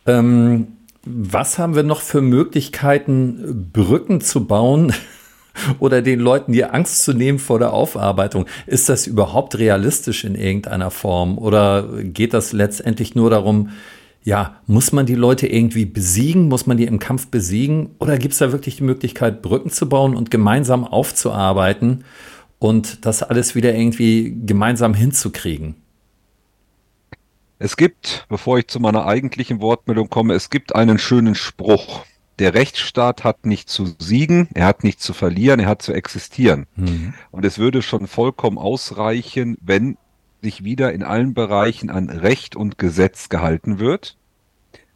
[0.07, 4.93] Ähm, was haben wir noch für Möglichkeiten, Brücken zu bauen
[5.79, 8.47] oder den Leuten die Angst zu nehmen vor der Aufarbeitung?
[8.67, 13.71] Ist das überhaupt realistisch in irgendeiner Form oder geht das letztendlich nur darum,
[14.23, 16.49] ja, muss man die Leute irgendwie besiegen?
[16.49, 17.91] Muss man die im Kampf besiegen?
[17.99, 22.05] Oder gibt es da wirklich die Möglichkeit, Brücken zu bauen und gemeinsam aufzuarbeiten
[22.59, 25.77] und das alles wieder irgendwie gemeinsam hinzukriegen?
[27.59, 32.05] Es gibt, bevor ich zu meiner eigentlichen Wortmeldung komme, es gibt einen schönen Spruch.
[32.41, 36.67] Der Rechtsstaat hat nicht zu siegen, er hat nicht zu verlieren, er hat zu existieren.
[36.75, 37.13] Mhm.
[37.31, 39.99] Und es würde schon vollkommen ausreichen, wenn
[40.41, 44.17] sich wieder in allen Bereichen an Recht und Gesetz gehalten wird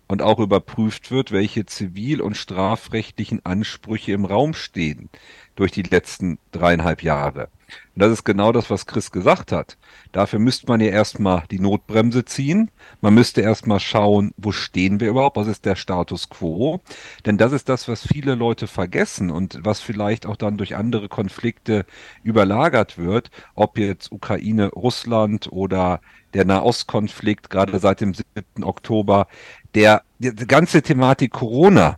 [0.08, 5.10] und auch überprüft wird, welche zivil- und strafrechtlichen Ansprüche im Raum stehen
[5.54, 7.48] durch die letzten dreieinhalb Jahre.
[7.94, 9.76] Und das ist genau das, was Chris gesagt hat.
[10.14, 12.70] Dafür müsste man ja erstmal die Notbremse ziehen.
[13.00, 15.36] Man müsste erstmal schauen, wo stehen wir überhaupt?
[15.36, 16.80] Was ist der Status quo?
[17.26, 21.08] Denn das ist das, was viele Leute vergessen und was vielleicht auch dann durch andere
[21.08, 21.84] Konflikte
[22.22, 23.32] überlagert wird.
[23.56, 26.00] Ob jetzt Ukraine, Russland oder
[26.32, 28.62] der Nahostkonflikt, gerade seit dem 7.
[28.62, 29.26] Oktober.
[29.74, 31.96] Der, die ganze Thematik Corona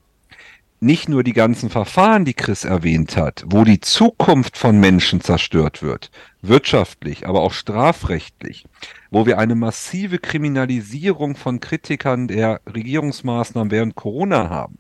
[0.81, 5.83] nicht nur die ganzen Verfahren, die Chris erwähnt hat, wo die Zukunft von Menschen zerstört
[5.83, 6.11] wird,
[6.43, 8.67] wirtschaftlich, aber auch strafrechtlich,
[9.11, 14.79] wo wir eine massive Kriminalisierung von Kritikern der Regierungsmaßnahmen während Corona haben,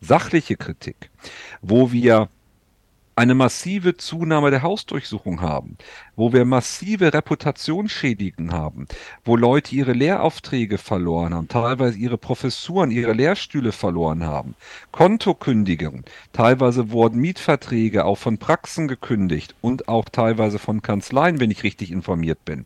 [0.00, 1.10] sachliche Kritik,
[1.62, 2.28] wo wir
[3.16, 5.76] eine massive Zunahme der Hausdurchsuchung haben,
[6.18, 8.88] wo wir massive Reputationsschädigen haben,
[9.24, 14.56] wo Leute ihre Lehraufträge verloren haben, teilweise ihre Professuren, ihre Lehrstühle verloren haben,
[14.90, 21.62] Kontokündigungen, teilweise wurden Mietverträge auch von Praxen gekündigt und auch teilweise von Kanzleien, wenn ich
[21.62, 22.64] richtig informiert bin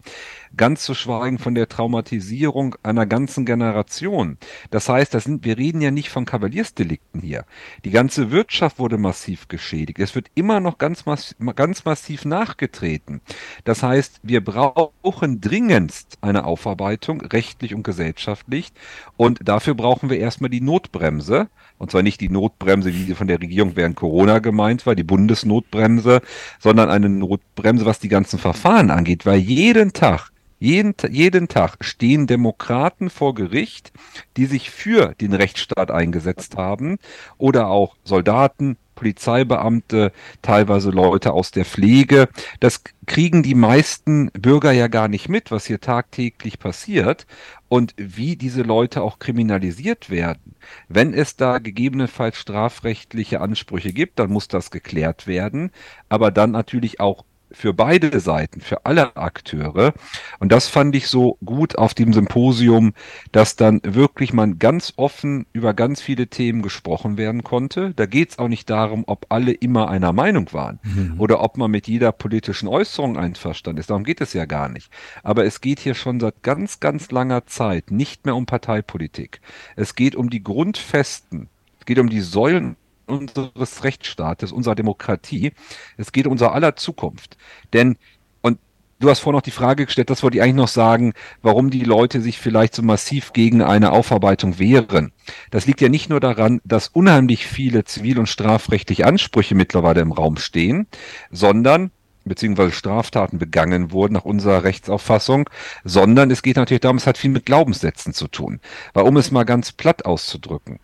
[0.56, 4.38] ganz zu schweigen von der Traumatisierung einer ganzen Generation.
[4.70, 7.44] Das heißt, das sind, wir reden ja nicht von Kavaliersdelikten hier.
[7.84, 9.98] Die ganze Wirtschaft wurde massiv geschädigt.
[9.98, 13.20] Es wird immer noch ganz, massiv, ganz massiv nachgetreten.
[13.64, 18.72] Das heißt, wir brauchen dringendst eine Aufarbeitung, rechtlich und gesellschaftlich.
[19.16, 21.48] Und dafür brauchen wir erstmal die Notbremse.
[21.78, 25.02] Und zwar nicht die Notbremse, wie sie von der Regierung während Corona gemeint war, die
[25.02, 26.20] Bundesnotbremse,
[26.60, 29.26] sondern eine Notbremse, was die ganzen Verfahren angeht.
[29.26, 33.90] Weil jeden Tag jeden, jeden Tag stehen Demokraten vor Gericht,
[34.36, 36.98] die sich für den Rechtsstaat eingesetzt haben
[37.36, 42.28] oder auch Soldaten, Polizeibeamte, teilweise Leute aus der Pflege.
[42.60, 47.26] Das kriegen die meisten Bürger ja gar nicht mit, was hier tagtäglich passiert
[47.68, 50.54] und wie diese Leute auch kriminalisiert werden.
[50.88, 55.70] Wenn es da gegebenenfalls strafrechtliche Ansprüche gibt, dann muss das geklärt werden,
[56.08, 59.92] aber dann natürlich auch für beide Seiten, für alle Akteure.
[60.38, 62.94] Und das fand ich so gut auf dem Symposium,
[63.32, 67.92] dass dann wirklich man ganz offen über ganz viele Themen gesprochen werden konnte.
[67.94, 71.14] Da geht es auch nicht darum, ob alle immer einer Meinung waren mhm.
[71.18, 73.90] oder ob man mit jeder politischen Äußerung einverstanden ist.
[73.90, 74.90] Darum geht es ja gar nicht.
[75.22, 79.40] Aber es geht hier schon seit ganz, ganz langer Zeit nicht mehr um Parteipolitik.
[79.76, 81.48] Es geht um die Grundfesten.
[81.78, 82.76] Es geht um die Säulen
[83.12, 85.52] unseres Rechtsstaates, unserer Demokratie.
[85.96, 87.36] Es geht um unser aller Zukunft.
[87.72, 87.96] Denn,
[88.40, 88.58] und
[88.98, 91.84] du hast vorhin noch die Frage gestellt, das wollte ich eigentlich noch sagen, warum die
[91.84, 95.12] Leute sich vielleicht so massiv gegen eine Aufarbeitung wehren.
[95.50, 100.12] Das liegt ja nicht nur daran, dass unheimlich viele zivil- und strafrechtliche Ansprüche mittlerweile im
[100.12, 100.86] Raum stehen,
[101.30, 101.90] sondern
[102.24, 105.48] beziehungsweise Straftaten begangen wurden nach unserer Rechtsauffassung,
[105.84, 108.60] sondern es geht natürlich darum, es hat viel mit Glaubenssätzen zu tun.
[108.94, 110.78] Weil um es mal ganz platt auszudrücken,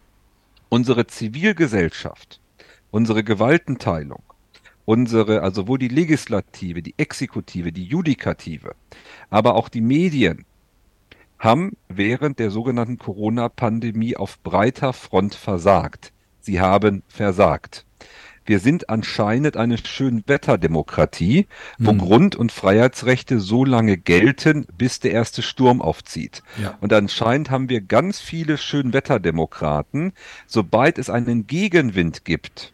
[0.69, 2.41] unsere Zivilgesellschaft,
[2.91, 4.23] unsere Gewaltenteilung,
[4.85, 8.75] unsere, also wo die Legislative, die Exekutive, die Judikative,
[9.31, 10.45] aber auch die Medien
[11.39, 16.13] haben während der sogenannten Corona-Pandemie auf breiter Front versagt.
[16.41, 17.87] Sie haben versagt
[18.49, 21.47] wir sind anscheinend eine Schönwetterdemokratie,
[21.79, 21.99] wo hm.
[21.99, 26.43] Grund- und Freiheitsrechte so lange gelten, bis der erste Sturm aufzieht.
[26.61, 26.79] Ja.
[26.81, 30.13] Und anscheinend haben wir ganz viele Schönwetterdemokraten.
[30.47, 32.73] Sobald es einen Gegenwind gibt,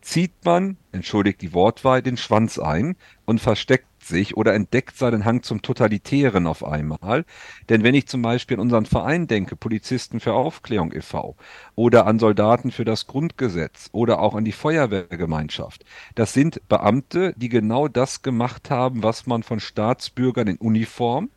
[0.00, 5.42] zieht man, entschuldigt die Wortwahl, den Schwanz ein und versteckt sich oder entdeckt seinen Hang
[5.42, 7.24] zum Totalitären auf einmal.
[7.68, 11.36] Denn wenn ich zum Beispiel an unseren Verein denke, Polizisten für Aufklärung e.V.
[11.74, 17.48] oder an Soldaten für das Grundgesetz oder auch an die Feuerwehrgemeinschaft, das sind Beamte, die
[17.48, 21.30] genau das gemacht haben, was man von Staatsbürgern in Uniform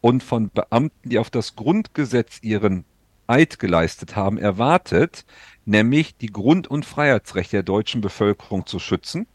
[0.00, 2.84] und von Beamten, die auf das Grundgesetz ihren
[3.26, 5.26] Eid geleistet haben, erwartet,
[5.66, 9.26] nämlich die Grund- und Freiheitsrechte der deutschen Bevölkerung zu schützen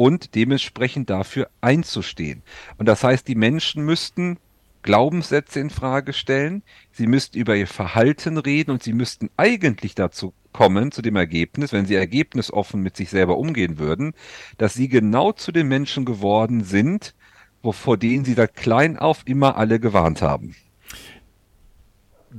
[0.00, 2.42] und dementsprechend dafür einzustehen.
[2.78, 4.38] Und das heißt, die Menschen müssten
[4.80, 10.32] Glaubenssätze in Frage stellen, sie müssten über ihr Verhalten reden und sie müssten eigentlich dazu
[10.54, 14.14] kommen, zu dem Ergebnis, wenn sie ergebnisoffen mit sich selber umgehen würden,
[14.56, 17.14] dass sie genau zu den Menschen geworden sind,
[17.62, 20.56] vor denen sie seit klein auf immer alle gewarnt haben.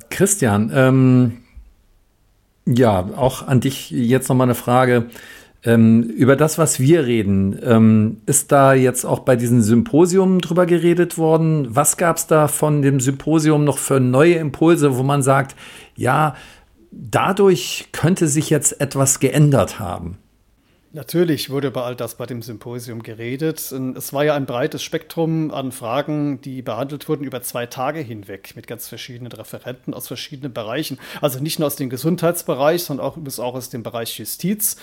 [0.09, 1.43] Christian, ähm,
[2.65, 5.11] ja, auch an dich jetzt nochmal eine Frage.
[5.63, 10.65] Ähm, über das, was wir reden, ähm, ist da jetzt auch bei diesem Symposium drüber
[10.65, 11.67] geredet worden?
[11.69, 15.55] Was gab es da von dem Symposium noch für neue Impulse, wo man sagt,
[15.95, 16.35] ja,
[16.91, 20.17] dadurch könnte sich jetzt etwas geändert haben?
[20.93, 23.71] Natürlich wurde über all das bei dem Symposium geredet.
[23.95, 28.57] Es war ja ein breites Spektrum an Fragen, die behandelt wurden über zwei Tage hinweg
[28.57, 30.99] mit ganz verschiedenen Referenten aus verschiedenen Bereichen.
[31.21, 34.75] Also nicht nur aus dem Gesundheitsbereich, sondern auch, auch aus dem Bereich Justiz.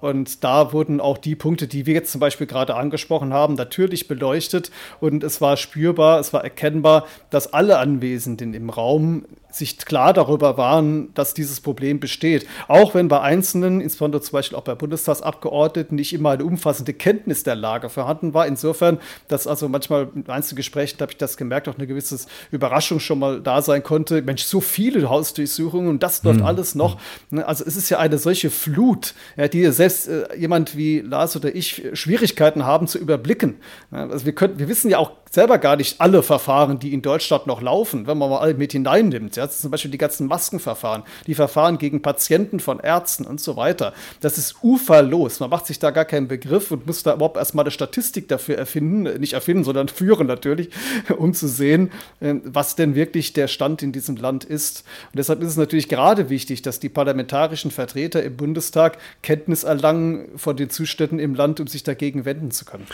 [0.00, 4.06] Und da wurden auch die Punkte, die wir jetzt zum Beispiel gerade angesprochen haben, natürlich
[4.06, 4.70] beleuchtet.
[5.00, 9.24] Und es war spürbar, es war erkennbar, dass alle Anwesenden im Raum
[9.58, 12.46] sich klar darüber waren, dass dieses Problem besteht.
[12.68, 17.42] Auch wenn bei Einzelnen, insbesondere zum Beispiel auch bei Bundestagsabgeordneten, nicht immer eine umfassende Kenntnis
[17.42, 18.46] der Lage vorhanden war.
[18.46, 22.18] Insofern, dass also manchmal in Einzelgesprächen, habe ich das gemerkt, auch eine gewisse
[22.50, 24.22] Überraschung schon mal da sein konnte.
[24.22, 26.46] Mensch, so viele Hausdurchsuchungen und das läuft mhm.
[26.46, 26.98] alles noch.
[27.30, 29.14] Ne, also es ist ja eine solche Flut,
[29.52, 33.56] die selbst äh, jemand wie Lars oder ich Schwierigkeiten haben zu überblicken.
[33.90, 37.46] Also wir, können, wir wissen ja auch selber gar nicht alle Verfahren, die in Deutschland
[37.46, 39.36] noch laufen, wenn man mal alle mit hineinnimmt.
[39.36, 43.92] Ja, zum Beispiel die ganzen Maskenverfahren, die Verfahren gegen Patienten von Ärzten und so weiter.
[44.20, 45.40] Das ist uferlos.
[45.40, 48.56] Man macht sich da gar keinen Begriff und muss da überhaupt erstmal eine Statistik dafür
[48.56, 50.70] erfinden, nicht erfinden, sondern führen natürlich,
[51.16, 54.84] um zu sehen, äh, was denn wirklich der Stand in diesem Land ist.
[55.12, 60.28] Und deshalb ist es natürlich gerade wichtig, dass die parlamentarischen Vertreter im Bundestag Kenntnis erlangen
[60.36, 62.86] von den Zuständen im Land, um sich dagegen wenden zu können.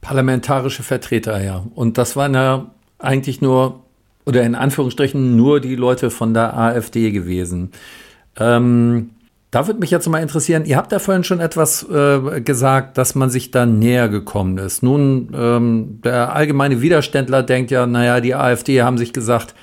[0.00, 1.64] Parlamentarische Vertreter, ja.
[1.74, 3.80] Und das waren ja eigentlich nur,
[4.26, 7.72] oder in Anführungsstrichen nur die Leute von der AfD gewesen.
[8.38, 9.10] Ähm,
[9.50, 13.14] da würde mich jetzt mal interessieren, ihr habt ja vorhin schon etwas äh, gesagt, dass
[13.14, 14.82] man sich da näher gekommen ist.
[14.82, 19.54] Nun, ähm, der allgemeine Widerständler denkt ja, naja, die AfD haben sich gesagt,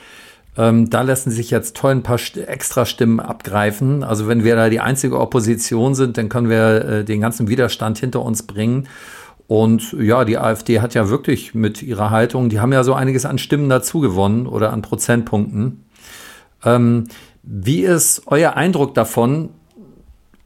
[0.58, 4.04] ähm, da lassen sich jetzt toll ein paar extra Stimmen abgreifen.
[4.04, 8.00] Also wenn wir da die einzige Opposition sind, dann können wir äh, den ganzen Widerstand
[8.00, 8.88] hinter uns bringen.
[9.48, 13.26] Und ja, die AfD hat ja wirklich mit ihrer Haltung, die haben ja so einiges
[13.26, 15.86] an Stimmen dazu gewonnen oder an Prozentpunkten.
[16.64, 17.08] Ähm,
[17.44, 19.50] wie ist euer Eindruck davon,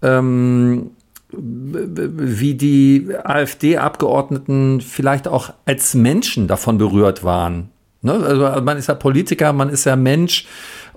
[0.01, 0.91] ähm,
[1.31, 7.69] wie die AfD-Abgeordneten vielleicht auch als Menschen davon berührt waren?
[8.01, 8.13] Ne?
[8.13, 10.47] Also man ist ja Politiker, man ist ja Mensch.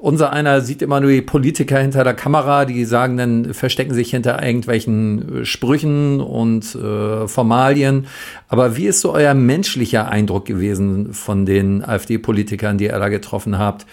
[0.03, 4.11] Unser einer sieht immer nur die Politiker hinter der Kamera, die sagen dann, verstecken sich
[4.11, 8.09] hinter irgendwelchen äh, Sprüchen und äh, Formalien.
[8.49, 13.59] Aber wie ist so euer menschlicher Eindruck gewesen von den AfD-Politikern, die ihr da getroffen
[13.59, 13.87] habt?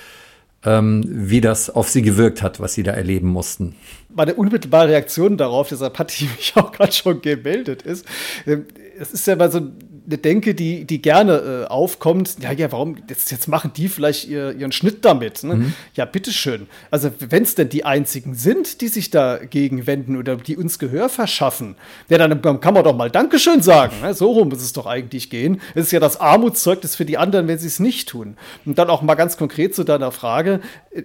[0.65, 3.75] Ähm, wie das auf sie gewirkt hat, was sie da erleben mussten.
[4.09, 8.05] Meine unmittelbare Reaktion darauf, deshalb hatte ich mich auch gerade schon gemeldet, ist,
[8.47, 8.57] äh,
[8.99, 9.61] es ist ja mal so
[10.05, 14.27] eine Denke, die, die gerne äh, aufkommt, ja, ja, warum, jetzt, jetzt machen die vielleicht
[14.27, 15.43] ihr, ihren Schnitt damit.
[15.43, 15.55] Ne?
[15.55, 15.73] Mhm.
[15.95, 16.67] Ja, bitteschön.
[16.91, 21.09] Also, wenn es denn die einzigen sind, die sich dagegen wenden oder die uns Gehör
[21.09, 21.75] verschaffen,
[22.09, 23.95] ja, dann kann man doch mal Dankeschön sagen.
[24.01, 24.13] Ne?
[24.13, 25.61] So rum muss es doch eigentlich gehen.
[25.75, 28.37] Es ist ja das Armutszeugnis für die anderen, wenn sie es nicht tun.
[28.65, 30.61] Und dann auch mal ganz konkret zu deiner Frage.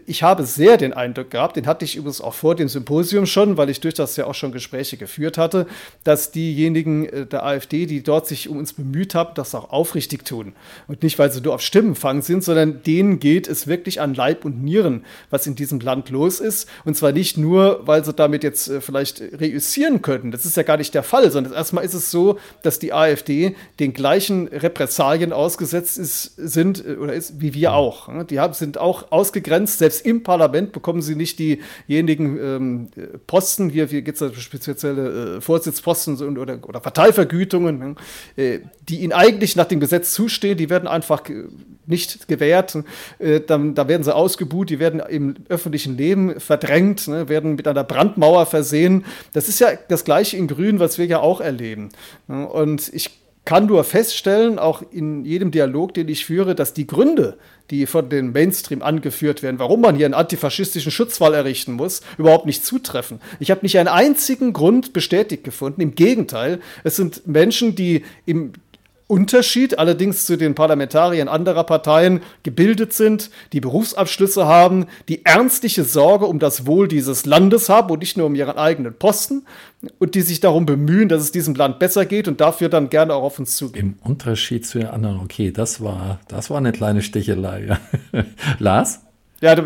[0.07, 3.57] Ich habe sehr den Eindruck gehabt, den hatte ich übrigens auch vor dem Symposium schon,
[3.57, 5.67] weil ich durch das ja auch schon Gespräche geführt hatte,
[6.05, 9.71] dass diejenigen äh, der AfD, die dort sich um uns bemühen, bemüht habe, das auch
[9.71, 10.53] aufrichtig tun.
[10.87, 14.45] Und nicht, weil sie nur auf Stimmenfang sind, sondern denen geht es wirklich an Leib
[14.45, 16.69] und Nieren, was in diesem Land los ist.
[16.85, 20.31] Und zwar nicht nur, weil sie damit jetzt äh, vielleicht reüssieren könnten.
[20.31, 23.57] Das ist ja gar nicht der Fall, sondern erstmal ist es so, dass die AfD
[23.81, 28.09] den gleichen Repressalien ausgesetzt ist, sind äh, oder ist wie wir auch.
[28.27, 29.79] Die haben, sind auch ausgegrenzt.
[29.79, 32.89] Selbst im Parlament bekommen sie nicht diejenigen ähm,
[33.27, 37.97] Posten, hier, hier gibt es spezielle äh, Vorsitzposten oder, oder Parteivergütungen,
[38.37, 41.23] äh, die ihnen eigentlich nach dem Gesetz zustehen, die werden einfach
[41.87, 42.79] nicht gewährt.
[43.19, 47.69] Äh, dann, da werden sie ausgebuht, die werden im öffentlichen Leben verdrängt, ne, werden mit
[47.69, 49.05] einer Brandmauer versehen.
[49.33, 51.91] Das ist ja das Gleiche in Grün, was wir ja auch erleben.
[52.27, 53.11] Und ich
[53.45, 57.37] kann nur feststellen, auch in jedem Dialog, den ich führe, dass die Gründe,
[57.71, 62.47] die von den Mainstream angeführt werden, warum man hier einen antifaschistischen Schutzwall errichten muss, überhaupt
[62.47, 63.21] nicht zutreffen.
[63.41, 65.83] Ich habe nicht einen einzigen Grund bestätigt gefunden.
[65.83, 68.53] Im Gegenteil, es sind Menschen, die im
[69.07, 76.27] Unterschied allerdings zu den Parlamentariern anderer Parteien gebildet sind, die Berufsabschlüsse haben, die ernstliche Sorge
[76.27, 79.45] um das Wohl dieses Landes haben und nicht nur um ihren eigenen Posten
[79.99, 83.15] und die sich darum bemühen, dass es diesem Land besser geht und dafür dann gerne
[83.15, 83.99] auch auf uns zugehen.
[84.03, 87.77] Im Unterschied zu den anderen, okay, das war, das war eine kleine Stichelei.
[88.59, 89.01] Lars?
[89.41, 89.57] Ja,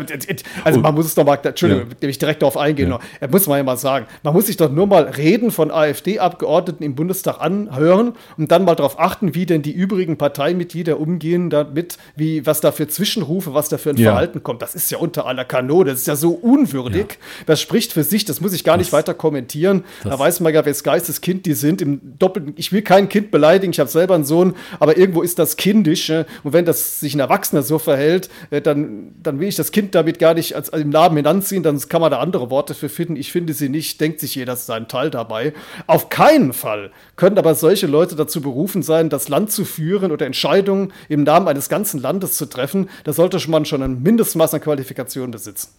[0.63, 2.09] also man muss es doch mal, Entschuldigung, ja.
[2.09, 2.99] ich direkt darauf eingehen, ja.
[3.21, 6.83] noch, muss man ja mal sagen, man muss sich doch nur mal Reden von AfD-Abgeordneten
[6.83, 11.97] im Bundestag anhören und dann mal darauf achten, wie denn die übrigen Parteimitglieder umgehen damit,
[12.15, 14.11] wie, was da für Zwischenrufe, was da für ein ja.
[14.11, 14.61] Verhalten kommt.
[14.61, 17.17] Das ist ja unter aller Kanone, das ist ja so unwürdig.
[17.45, 19.83] Das spricht für sich, das muss ich gar das, nicht weiter kommentieren.
[20.03, 21.81] Da weiß man ja, wes Geistes Kind die sind.
[21.81, 25.39] Im Doppelten, ich will kein Kind beleidigen, ich habe selber einen Sohn, aber irgendwo ist
[25.39, 26.09] das kindisch.
[26.09, 29.71] Und wenn das sich ein Erwachsener so verhält, äh, dann, dann will ich das das
[29.71, 32.73] Kind damit gar nicht als, als im Namen hinanziehen, dann kann man da andere Worte
[32.73, 33.15] für finden.
[33.15, 35.53] Ich finde sie nicht, denkt sich jeder seinen Teil dabei.
[35.85, 40.25] Auf keinen Fall können aber solche Leute dazu berufen sein, das Land zu führen oder
[40.25, 42.89] Entscheidungen im Namen eines ganzen Landes zu treffen.
[43.03, 45.69] Da sollte man schon ein Mindestmaß an Qualifikation besitzen.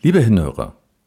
[0.00, 0.76] Liebe Hinhörer,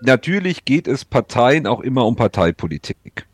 [0.00, 3.26] Natürlich geht es Parteien auch immer um Parteipolitik.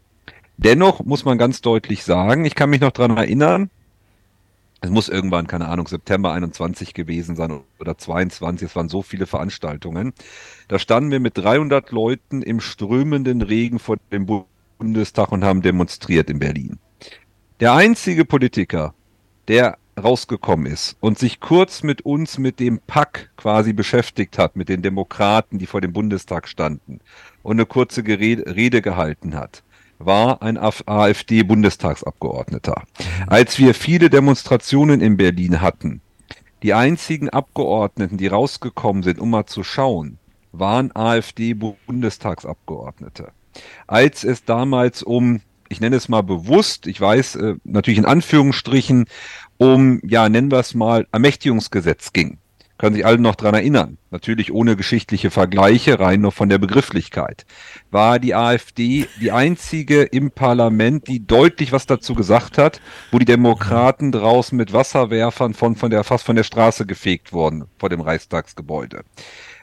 [0.57, 3.71] Dennoch muss man ganz deutlich sagen, ich kann mich noch daran erinnern,
[4.85, 9.27] es muss irgendwann, keine Ahnung, September 21 gewesen sein oder 22, es waren so viele
[9.27, 10.13] Veranstaltungen.
[10.67, 14.27] Da standen wir mit 300 Leuten im strömenden Regen vor dem
[14.79, 16.81] Bundestag und haben demonstriert in Berlin.
[17.61, 18.93] Der einzige Politiker,
[19.47, 24.69] der rausgekommen ist und sich kurz mit uns, mit dem Pack quasi beschäftigt hat, mit
[24.69, 27.01] den Demokraten, die vor dem Bundestag standen
[27.43, 29.65] und eine kurze Rede gehalten hat,
[29.99, 32.85] war ein AfD-Bundestagsabgeordneter.
[33.27, 36.01] Als wir viele Demonstrationen in Berlin hatten,
[36.63, 40.19] die einzigen Abgeordneten, die rausgekommen sind, um mal zu schauen,
[40.53, 43.33] waren AfD-Bundestagsabgeordnete.
[43.87, 45.41] Als es damals um
[45.73, 49.07] ich nenne es mal bewusst, ich weiß äh, natürlich in Anführungsstrichen,
[49.63, 52.39] um, ja, nennen wir es mal, Ermächtigungsgesetz ging.
[52.79, 53.97] Können sich alle noch dran erinnern.
[54.11, 57.47] Natürlich ohne geschichtliche Vergleiche, rein nur von der Begrifflichkeit.
[57.93, 62.81] War die AfD die einzige im Parlament, die deutlich was dazu gesagt hat,
[63.13, 67.67] wo die Demokraten draußen mit Wasserwerfern von, von der, fast von der Straße gefegt wurden,
[67.79, 69.05] vor dem Reichstagsgebäude.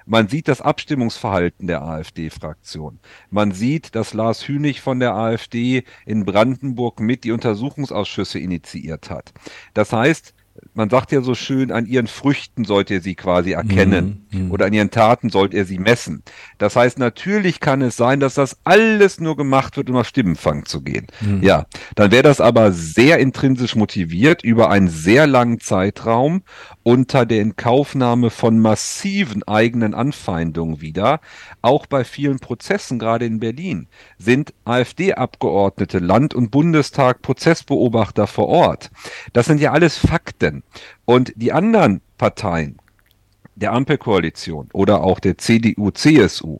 [0.09, 2.97] Man sieht das Abstimmungsverhalten der AfD-Fraktion.
[3.29, 9.33] Man sieht, dass Lars Hünig von der AfD in Brandenburg mit die Untersuchungsausschüsse initiiert hat.
[9.75, 10.33] Das heißt,
[10.73, 14.51] man sagt ja so schön, an ihren Früchten sollt ihr sie quasi erkennen mhm, mhm,
[14.51, 16.23] oder an ihren Taten sollt ihr sie messen.
[16.57, 20.65] Das heißt, natürlich kann es sein, dass das alles nur gemacht wird, um auf Stimmenfang
[20.65, 21.07] zu gehen.
[21.21, 21.43] Mhm.
[21.43, 26.43] Ja, dann wäre das aber sehr intrinsisch motiviert über einen sehr langen Zeitraum
[26.89, 31.21] unter der Inkaufnahme von massiven eigenen Anfeindungen wieder.
[31.61, 33.85] Auch bei vielen Prozessen, gerade in Berlin,
[34.17, 38.89] sind AfD-Abgeordnete, Land- und Bundestag, Prozessbeobachter vor Ort.
[39.33, 40.63] Das sind ja alles Fakten?
[41.05, 42.79] Und die anderen Parteien
[43.53, 46.57] der Ampelkoalition oder auch der CDU, CSU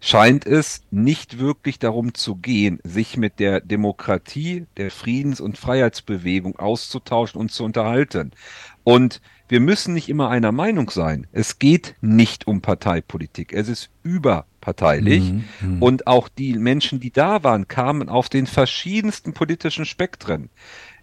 [0.00, 6.58] scheint es nicht wirklich darum zu gehen, sich mit der Demokratie, der Friedens- und Freiheitsbewegung
[6.58, 8.32] auszutauschen und zu unterhalten.
[8.82, 9.20] Und
[9.52, 11.26] wir müssen nicht immer einer Meinung sein.
[11.30, 13.52] Es geht nicht um Parteipolitik.
[13.52, 15.30] Es ist überparteilich.
[15.30, 15.82] Mhm, mhm.
[15.82, 20.48] und auch die Menschen, die da waren, kamen auf den verschiedensten politischen Spektren.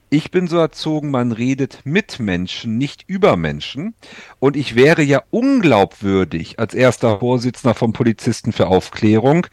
[0.10, 3.94] Ich bin so erzogen, man redet mit Menschen, nicht über Menschen.
[4.40, 9.46] Und ich wäre ja unglaubwürdig als erster Vorsitzender vom Polizisten für Aufklärung,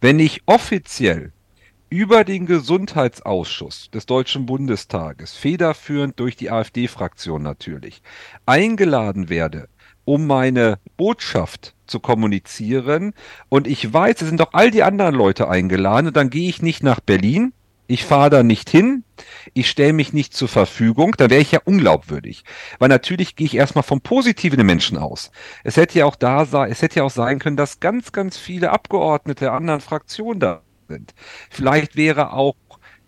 [0.00, 1.32] wenn ich offiziell
[1.94, 8.02] über den Gesundheitsausschuss des Deutschen Bundestages, federführend durch die AfD-Fraktion natürlich,
[8.46, 9.68] eingeladen werde,
[10.04, 13.14] um meine Botschaft zu kommunizieren.
[13.48, 16.08] Und ich weiß, es sind doch all die anderen Leute eingeladen.
[16.08, 17.52] Und dann gehe ich nicht nach Berlin,
[17.86, 19.04] Ich fahre da nicht hin,
[19.52, 22.42] ich stelle mich nicht zur Verfügung, dann wäre ich ja unglaubwürdig.
[22.80, 25.30] Weil natürlich gehe ich erstmal vom Positiven Menschen aus.
[25.62, 28.70] Es hätte ja auch da es hätte ja auch sein können, dass ganz, ganz viele
[28.72, 31.14] Abgeordnete anderen Fraktionen da sind.
[31.50, 32.56] Vielleicht wäre auch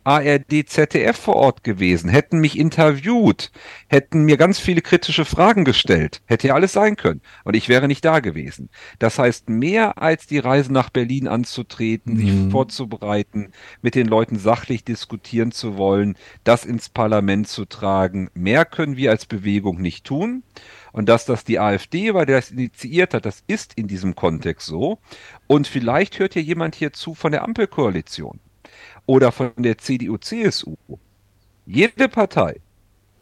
[0.06, 3.50] ARD, ZDF vor Ort gewesen, hätten mich interviewt,
[3.88, 6.22] hätten mir ganz viele kritische Fragen gestellt.
[6.26, 7.20] Hätte ja alles sein können.
[7.42, 8.68] Und ich wäre nicht da gewesen.
[9.00, 12.18] Das heißt, mehr als die Reise nach Berlin anzutreten, mhm.
[12.20, 13.50] sich vorzubereiten,
[13.82, 19.10] mit den Leuten sachlich diskutieren zu wollen, das ins Parlament zu tragen, mehr können wir
[19.10, 20.44] als Bewegung nicht tun.
[20.96, 24.66] Und dass das die AfD war, der das initiiert hat, das ist in diesem Kontext
[24.66, 24.98] so.
[25.46, 28.40] Und vielleicht hört ja jemand hier zu von der Ampelkoalition
[29.04, 30.74] oder von der CDU, CSU.
[31.66, 32.62] Jede Partei,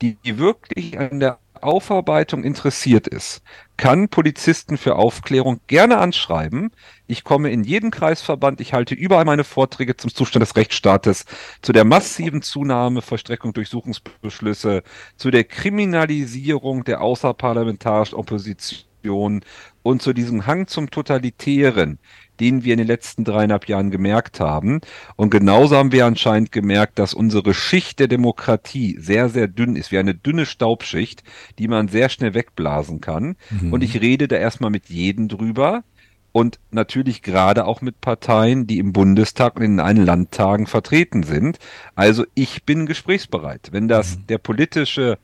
[0.00, 3.42] die wirklich an der Aufarbeitung interessiert ist,
[3.76, 6.70] kann Polizisten für Aufklärung gerne anschreiben.
[7.06, 11.24] Ich komme in jeden Kreisverband, ich halte überall meine Vorträge zum Zustand des Rechtsstaates,
[11.62, 14.82] zu der massiven Zunahme Verstreckung Durchsuchungsbeschlüsse,
[15.16, 19.44] zu der Kriminalisierung der außerparlamentarischen Opposition
[19.82, 21.98] und zu diesem Hang zum Totalitären,
[22.40, 24.80] den wir in den letzten dreieinhalb Jahren gemerkt haben.
[25.16, 29.92] Und genauso haben wir anscheinend gemerkt, dass unsere Schicht der Demokratie sehr, sehr dünn ist,
[29.92, 31.22] wie eine dünne Staubschicht,
[31.58, 33.36] die man sehr schnell wegblasen kann.
[33.50, 33.72] Mhm.
[33.72, 35.84] Und ich rede da erstmal mit jedem drüber.
[36.32, 41.58] Und natürlich gerade auch mit Parteien, die im Bundestag und in allen Landtagen vertreten sind.
[41.94, 43.68] Also ich bin gesprächsbereit.
[43.70, 44.26] Wenn das mhm.
[44.26, 45.18] der politische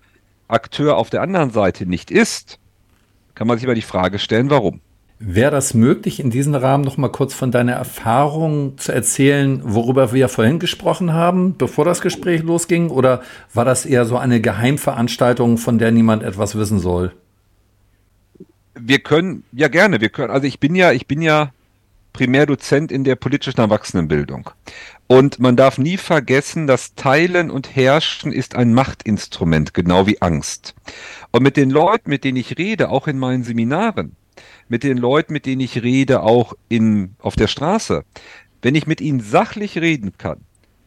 [0.46, 2.60] Akteur auf der anderen Seite nicht ist,
[3.34, 4.80] kann man sich mal die Frage stellen, warum.
[5.22, 10.14] Wäre das möglich, in diesem Rahmen noch mal kurz von deiner Erfahrung zu erzählen, worüber
[10.14, 12.88] wir vorhin gesprochen haben, bevor das Gespräch losging?
[12.88, 13.20] Oder
[13.52, 17.12] war das eher so eine Geheimveranstaltung, von der niemand etwas wissen soll?
[18.72, 21.52] Wir können, ja gerne, wir können, also ich bin ja, ich bin ja
[22.14, 24.48] Primärdozent in der politischen Erwachsenenbildung.
[25.06, 30.74] Und man darf nie vergessen, dass Teilen und Herrschen ist ein Machtinstrument, genau wie Angst.
[31.30, 34.16] Und mit den Leuten, mit denen ich rede, auch in meinen Seminaren,
[34.68, 38.04] mit den Leuten, mit denen ich rede, auch in, auf der Straße,
[38.62, 40.40] wenn ich mit ihnen sachlich reden kann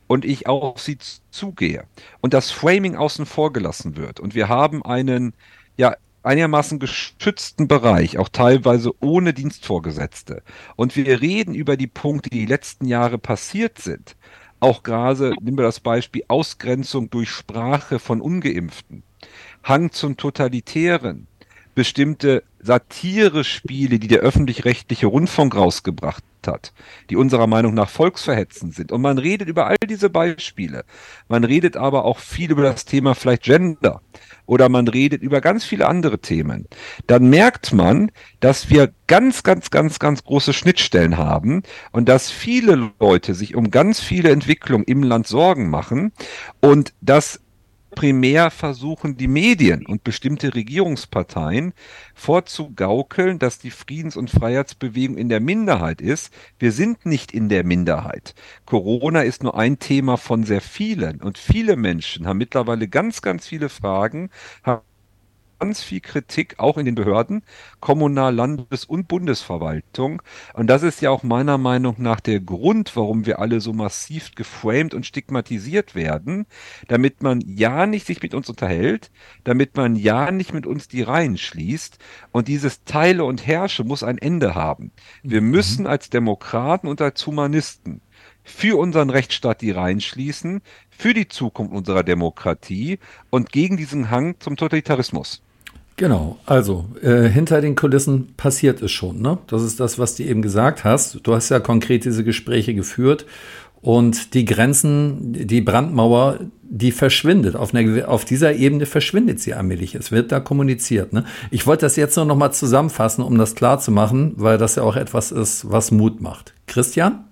[0.08, 0.98] und ich auf sie
[1.32, 1.86] zugehe
[2.22, 5.34] und das Framing außen vor gelassen wird und wir haben einen,
[5.78, 10.42] ja, einigermaßen geschützten Bereich, auch teilweise ohne Dienstvorgesetzte.
[10.76, 14.16] Und wir reden über die Punkte, die die letzten Jahre passiert sind.
[14.60, 19.04] Auch gerade, nehmen wir das Beispiel Ausgrenzung durch Sprache von Ungeimpften,
[19.64, 21.28] Hang zum Totalitären,
[21.76, 26.74] bestimmte Satirespiele, die der öffentlich-rechtliche Rundfunk rausgebracht hat,
[27.10, 28.92] die unserer Meinung nach volksverhetzend sind.
[28.92, 30.86] Und man redet über all diese Beispiele.
[31.28, 34.02] Man redet aber auch viel über das Thema vielleicht Gender
[34.46, 36.68] oder man redet über ganz viele andere Themen.
[37.08, 42.92] Dann merkt man, dass wir ganz, ganz, ganz, ganz große Schnittstellen haben und dass viele
[43.00, 46.12] Leute sich um ganz viele Entwicklungen im Land Sorgen machen
[46.60, 47.43] und dass
[47.96, 51.74] primär versuchen die Medien und bestimmte Regierungsparteien
[52.14, 56.34] vorzugaukeln, dass die Friedens- und Freiheitsbewegung in der Minderheit ist.
[56.60, 58.36] Wir sind nicht in der Minderheit.
[58.66, 63.48] Corona ist nur ein Thema von sehr vielen und viele Menschen haben mittlerweile ganz, ganz
[63.48, 64.30] viele Fragen,
[64.64, 64.82] haben
[65.64, 67.42] ganz viel Kritik, auch in den Behörden,
[67.80, 70.22] Kommunal-, Landes- und Bundesverwaltung.
[70.54, 74.36] Und das ist ja auch meiner Meinung nach der Grund, warum wir alle so massiv
[74.36, 76.48] geframed und stigmatisiert werden,
[76.90, 79.10] damit man ja nicht sich mit uns unterhält,
[79.46, 81.98] damit man ja nicht mit uns die Reihen schließt.
[82.34, 84.92] Und dieses Teile und Herrsche muss ein Ende haben.
[85.22, 85.52] Wir mhm.
[85.52, 88.02] müssen als Demokraten und als Humanisten
[88.44, 93.00] für unseren Rechtsstaat die Reihen schließen, für die Zukunft unserer Demokratie
[93.30, 95.42] und gegen diesen Hang zum Totalitarismus.
[95.96, 99.22] Genau, also äh, hinter den Kulissen passiert es schon.
[99.22, 99.38] Ne?
[99.48, 101.20] Das ist das, was du eben gesagt hast.
[101.24, 103.26] Du hast ja konkret diese Gespräche geführt
[103.82, 107.56] und die Grenzen, die Brandmauer, die verschwindet.
[107.56, 109.94] Auf, einer, auf dieser Ebene verschwindet sie allmählich.
[109.94, 111.14] Es wird da kommuniziert.
[111.14, 111.26] Ne?
[111.52, 114.76] Ich wollte das jetzt nur noch mal zusammenfassen, um das klar zu machen, weil das
[114.76, 116.54] ja auch etwas ist, was Mut macht.
[116.66, 117.26] Christian?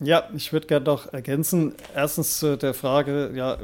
[0.00, 1.72] Ja, ich würde gerne noch ergänzen.
[1.94, 3.58] Erstens äh, der Frage, ja,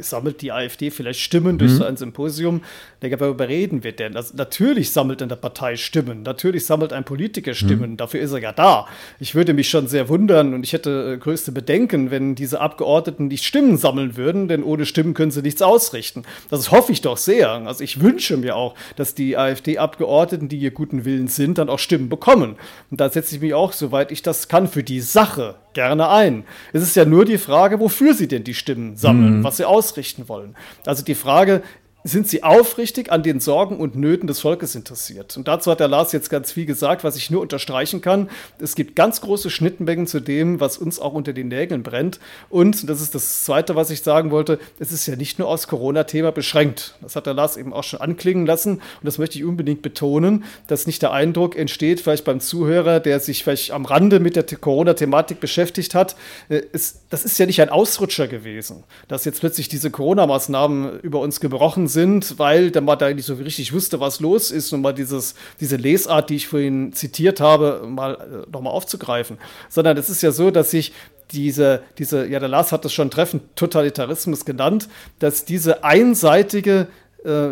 [0.00, 1.76] sammelt die AfD vielleicht Stimmen durch mhm.
[1.76, 2.62] so ein Symposium.
[3.02, 4.16] Denke, worüber reden wir denn?
[4.16, 7.96] Also, natürlich sammelt eine Partei Stimmen, natürlich sammelt ein Politiker Stimmen, mhm.
[7.96, 8.86] dafür ist er ja da.
[9.20, 13.28] Ich würde mich schon sehr wundern und ich hätte äh, größte Bedenken, wenn diese Abgeordneten
[13.28, 16.24] nicht Stimmen sammeln würden, denn ohne Stimmen können sie nichts ausrichten.
[16.50, 17.50] Das hoffe ich doch sehr.
[17.50, 21.78] Also ich wünsche mir auch, dass die AfD-Abgeordneten, die hier guten Willens sind, dann auch
[21.78, 22.56] Stimmen bekommen.
[22.90, 26.42] Und da setze ich mich auch, soweit ich das kann, für die Sache gerne ein.
[26.72, 29.44] Es ist ja nur die Frage, wofür sie denn die Stimmen sammeln, mhm.
[29.44, 30.56] was sie ausrichten wollen.
[30.84, 31.62] Also die Frage,
[32.08, 35.36] sind sie aufrichtig an den Sorgen und Nöten des Volkes interessiert.
[35.36, 38.30] Und dazu hat der Lars jetzt ganz viel gesagt, was ich nur unterstreichen kann.
[38.58, 42.18] Es gibt ganz große Schnittmengen zu dem, was uns auch unter den Nägeln brennt.
[42.48, 45.68] Und das ist das Zweite, was ich sagen wollte, es ist ja nicht nur aufs
[45.68, 46.94] Corona-Thema beschränkt.
[47.00, 48.74] Das hat der Lars eben auch schon anklingen lassen.
[48.74, 53.20] Und das möchte ich unbedingt betonen, dass nicht der Eindruck entsteht, vielleicht beim Zuhörer, der
[53.20, 56.16] sich vielleicht am Rande mit der Corona-Thematik beschäftigt hat,
[56.48, 56.62] äh,
[57.10, 61.88] das ist ja nicht ein Ausrutscher gewesen, dass jetzt plötzlich diese Corona-Maßnahmen über uns gebrochen
[61.88, 61.97] sind,
[62.38, 65.76] weil der man da nicht so richtig wusste, was los ist und mal dieses, diese
[65.76, 69.38] Lesart, die ich vorhin zitiert habe, mal äh, nochmal aufzugreifen.
[69.68, 70.92] Sondern es ist ja so, dass sich
[71.30, 74.88] diese, diese, ja, der Lars hat es schon treffend Totalitarismus genannt,
[75.18, 76.88] dass diese einseitige
[77.24, 77.48] äh,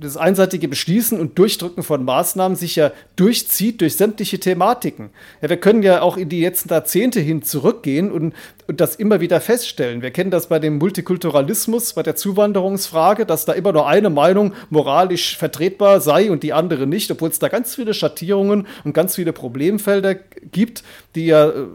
[0.00, 5.10] das einseitige Beschließen und Durchdrücken von Maßnahmen sich ja durchzieht durch sämtliche Thematiken.
[5.42, 8.34] Ja, wir können ja auch in die letzten Jahrzehnte hin zurückgehen und,
[8.66, 10.00] und das immer wieder feststellen.
[10.00, 14.54] Wir kennen das bei dem Multikulturalismus, bei der Zuwanderungsfrage, dass da immer nur eine Meinung
[14.70, 19.16] moralisch vertretbar sei und die andere nicht, obwohl es da ganz viele Schattierungen und ganz
[19.16, 20.82] viele Problemfelder gibt,
[21.14, 21.66] die ja äh,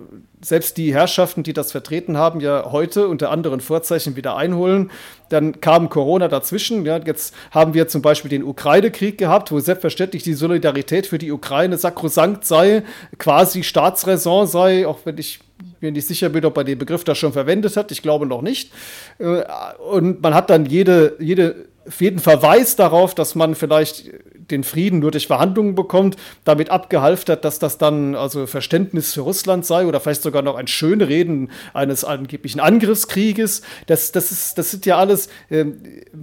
[0.46, 4.92] selbst die Herrschaften, die das vertreten haben, ja heute unter anderen Vorzeichen wieder einholen.
[5.30, 6.86] Dann kam Corona dazwischen.
[6.86, 11.32] Ja, jetzt haben wir zum Beispiel den Ukraine-Krieg gehabt, wo selbstverständlich die Solidarität für die
[11.32, 12.84] Ukraine sakrosankt sei,
[13.18, 15.40] quasi Staatsräson sei, auch wenn ich
[15.82, 17.92] mir nicht sicher bin, ob er den Begriff da schon verwendet hat.
[17.92, 18.72] Ich glaube noch nicht.
[19.18, 19.42] Äh,
[19.90, 21.66] und man hat dann jede, jede,
[22.00, 24.12] jeden Verweis darauf, dass man vielleicht
[24.52, 29.66] den Frieden nur durch Verhandlungen bekommt, damit abgehalftert, dass das dann also Verständnis für Russland
[29.66, 33.62] sei oder vielleicht sogar noch ein schöne Reden eines angeblichen Angriffskrieges.
[33.88, 35.66] Das, das, ist, das sind ja alles äh,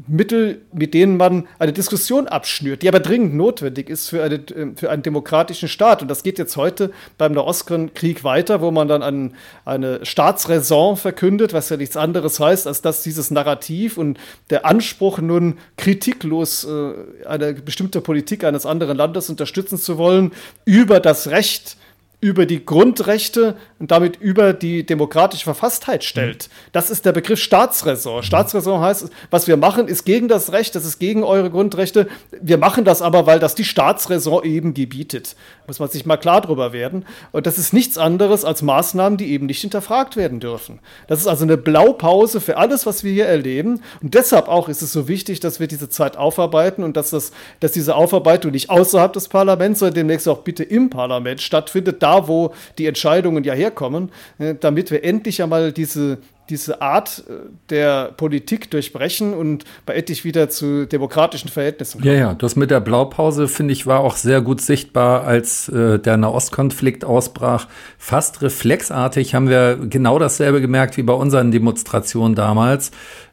[0.06, 4.72] Mittel, mit denen man eine Diskussion abschnürt, die aber dringend notwendig ist für, eine, äh,
[4.76, 6.02] für einen demokratischen Staat.
[6.02, 11.52] Und das geht jetzt heute beim Nahostkrieg weiter, wo man dann ein, eine Staatsräson verkündet,
[11.52, 14.18] was ja nichts anderes heißt, als dass dieses Narrativ und
[14.50, 20.32] der Anspruch nun kritiklos äh, eine bestimmte Politik Politik eines anderen Landes unterstützen zu wollen,
[20.66, 21.78] über das Recht
[22.22, 26.48] über die Grundrechte und damit über die demokratische Verfasstheit stellt.
[26.70, 28.22] Das ist der Begriff Staatsräson.
[28.22, 32.06] Staatsräson heißt, was wir machen, ist gegen das Recht, das ist gegen eure Grundrechte.
[32.40, 35.34] Wir machen das aber, weil das die Staatsräson eben gebietet.
[35.66, 37.06] Muss man sich mal klar drüber werden.
[37.32, 40.78] Und das ist nichts anderes als Maßnahmen, die eben nicht hinterfragt werden dürfen.
[41.08, 43.80] Das ist also eine Blaupause für alles, was wir hier erleben.
[44.00, 47.32] Und deshalb auch ist es so wichtig, dass wir diese Zeit aufarbeiten und dass, das,
[47.58, 52.00] dass diese Aufarbeitung nicht außerhalb des Parlaments, sondern demnächst auch bitte im Parlament stattfindet.
[52.00, 56.18] Da wo die Entscheidungen ja herkommen, äh, damit wir endlich einmal diese,
[56.50, 62.12] diese Art äh, der Politik durchbrechen und bei endlich wieder zu demokratischen Verhältnissen kommen.
[62.12, 65.98] Ja, ja, das mit der Blaupause, finde ich, war auch sehr gut sichtbar, als äh,
[65.98, 67.68] der Nahostkonflikt ausbrach.
[67.98, 72.90] Fast reflexartig haben wir genau dasselbe gemerkt wie bei unseren Demonstrationen damals.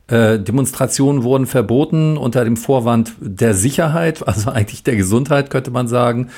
[0.09, 5.88] Äh, Demonstrationen wurden verboten unter dem Vorwand der Sicherheit, also eigentlich der Gesundheit, könnte man
[5.88, 6.30] sagen.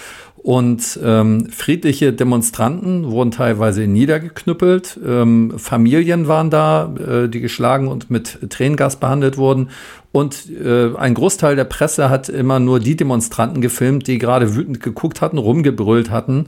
[0.44, 5.00] Und ähm, friedliche Demonstranten wurden teilweise niedergeknüppelt.
[5.06, 9.70] Ähm, Familien waren da, äh, die geschlagen und mit Tränengas behandelt wurden.
[10.12, 14.82] Und äh, ein Großteil der Presse hat immer nur die Demonstranten gefilmt, die gerade wütend
[14.82, 16.48] geguckt hatten, rumgebrüllt hatten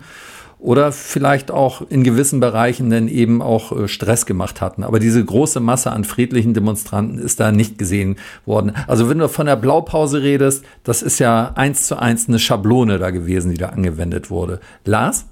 [0.64, 4.84] oder vielleicht auch in gewissen Bereichen dann eben auch äh, Stress gemacht hatten.
[4.84, 8.72] Aber diese große Masse an friedlichen Demonstranten ist da nicht gesehen worden.
[8.88, 12.98] Also wenn du von der Blaupause redest, das ist ja eins zu eins eine Schablone
[12.98, 14.62] da gewesen, die da angewendet wurde.
[14.86, 15.26] Lars?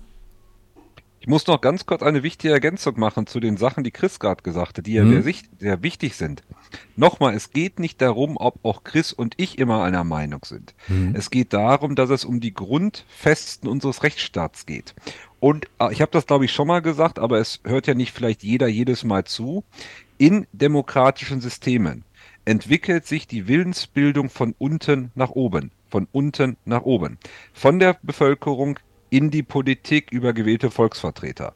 [1.21, 4.41] Ich muss noch ganz kurz eine wichtige Ergänzung machen zu den Sachen, die Chris gerade
[4.41, 5.21] gesagt hat, die ja hm.
[5.21, 6.41] sehr, sehr, wichtig sind.
[6.95, 10.73] Nochmal, es geht nicht darum, ob auch Chris und ich immer einer Meinung sind.
[10.87, 11.13] Hm.
[11.13, 14.95] Es geht darum, dass es um die Grundfesten unseres Rechtsstaats geht.
[15.39, 18.13] Und äh, ich habe das, glaube ich, schon mal gesagt, aber es hört ja nicht
[18.13, 19.63] vielleicht jeder jedes Mal zu.
[20.17, 22.03] In demokratischen Systemen
[22.45, 25.69] entwickelt sich die Willensbildung von unten nach oben.
[25.87, 27.19] Von unten nach oben.
[27.53, 28.79] Von der Bevölkerung
[29.11, 31.53] in die Politik über gewählte Volksvertreter.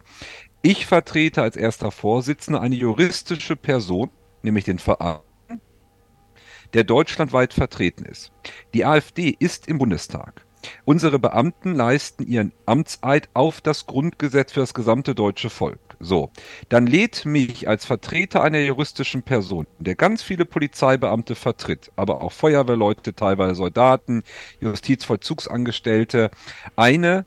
[0.62, 4.12] Ich vertrete als erster Vorsitzender eine juristische Person,
[4.44, 5.20] nämlich den Verein,
[6.74, 8.32] der deutschlandweit vertreten ist.
[8.74, 10.46] Die AfD ist im Bundestag.
[10.84, 15.80] Unsere Beamten leisten ihren Amtseid auf das Grundgesetz für das gesamte deutsche Volk.
[16.00, 16.32] So,
[16.70, 22.32] dann lädt mich als Vertreter einer juristischen Person, der ganz viele Polizeibeamte vertritt, aber auch
[22.32, 24.24] Feuerwehrleute, teilweise Soldaten,
[24.60, 26.32] Justizvollzugsangestellte,
[26.76, 27.26] eine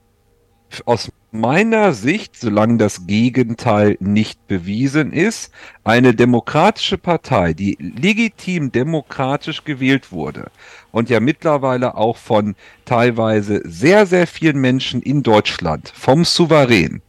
[0.84, 5.52] aus meiner Sicht, solange das Gegenteil nicht bewiesen ist,
[5.84, 10.50] eine demokratische Partei, die legitim demokratisch gewählt wurde
[10.90, 12.54] und ja mittlerweile auch von
[12.84, 17.02] teilweise sehr, sehr vielen Menschen in Deutschland vom Souverän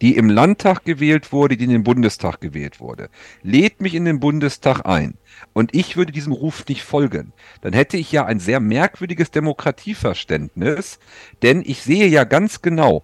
[0.00, 3.08] die im Landtag gewählt wurde, die in den Bundestag gewählt wurde,
[3.42, 5.14] lädt mich in den Bundestag ein.
[5.52, 7.32] Und ich würde diesem Ruf nicht folgen,
[7.62, 10.98] dann hätte ich ja ein sehr merkwürdiges Demokratieverständnis,
[11.42, 13.02] denn ich sehe ja ganz genau,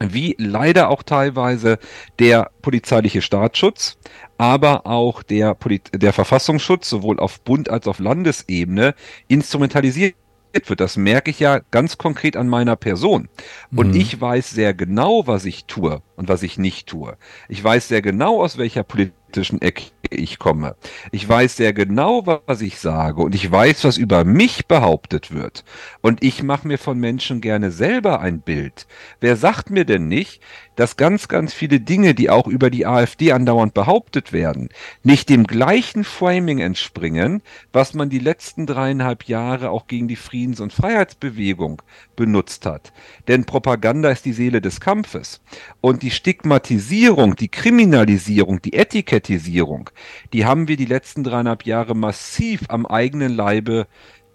[0.00, 1.78] wie leider auch teilweise
[2.18, 3.96] der polizeiliche Staatsschutz,
[4.36, 8.94] aber auch der, Polit der Verfassungsschutz sowohl auf Bund als auch auf Landesebene
[9.28, 10.16] instrumentalisiert
[10.54, 10.80] wird.
[10.80, 13.28] Das merke ich ja ganz konkret an meiner Person.
[13.74, 14.00] Und mhm.
[14.00, 17.16] ich weiß sehr genau, was ich tue und was ich nicht tue.
[17.48, 20.76] Ich weiß sehr genau, aus welcher politischen Ecke ich komme.
[21.10, 25.64] Ich weiß sehr genau, was ich sage und ich weiß, was über mich behauptet wird.
[26.00, 28.86] Und ich mache mir von Menschen gerne selber ein Bild.
[29.20, 30.40] Wer sagt mir denn nicht,
[30.76, 34.68] dass ganz, ganz viele Dinge, die auch über die AfD andauernd behauptet werden,
[35.02, 40.60] nicht dem gleichen Framing entspringen, was man die letzten dreieinhalb Jahre auch gegen die Friedens-
[40.60, 41.82] und Freiheitsbewegung
[42.16, 42.92] benutzt hat.
[43.28, 45.40] Denn Propaganda ist die Seele des Kampfes.
[45.80, 49.90] Und die Stigmatisierung, die Kriminalisierung, die Etikettisierung,
[50.32, 53.86] die haben wir die letzten dreieinhalb Jahre massiv am eigenen Leibe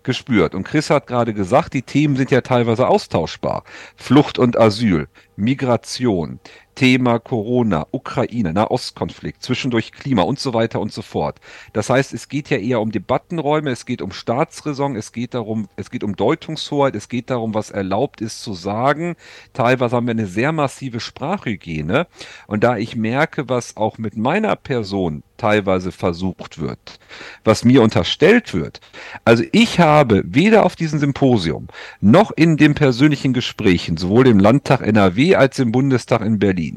[0.10, 0.56] gespürt.
[0.56, 3.64] Und Chris hat gerade gesagt, die Themen sind ja teilweise austauschbar.
[3.96, 6.40] Flucht und Asyl, Migration,
[6.80, 11.42] Thema Corona, Ukraine, Nahostkonflikt, zwischendurch Klima und so weiter und so fort.
[11.74, 15.68] Das heißt, es geht ja eher um Debattenräume, es geht um Staatsräson, es geht darum,
[15.76, 19.18] es geht um Deutungshoheit, es geht darum, was erlaubt ist zu sagen.
[19.52, 22.08] Teilweise haben wir eine sehr massive Sprachhygiene.
[22.48, 27.00] Und da ich merke, was auch mit meiner Person teilweise versucht wird,
[27.44, 28.80] was mir unterstellt wird.
[29.26, 31.68] Also ich habe weder auf diesem Symposium
[32.02, 36.69] noch in den persönlichen Gesprächen, sowohl im Landtag NRW als im Bundestag in Berlin,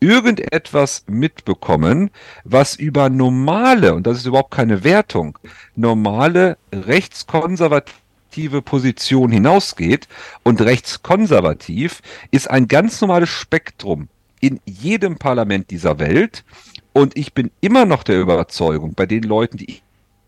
[0.00, 2.10] irgendetwas mitbekommen,
[2.44, 5.38] was über normale, und das ist überhaupt keine Wertung,
[5.76, 10.08] normale rechtskonservative Position hinausgeht.
[10.42, 14.08] Und rechtskonservativ ist ein ganz normales Spektrum
[14.40, 16.44] in jedem Parlament dieser Welt.
[16.92, 19.80] Und ich bin immer noch der Überzeugung, bei den Leuten, die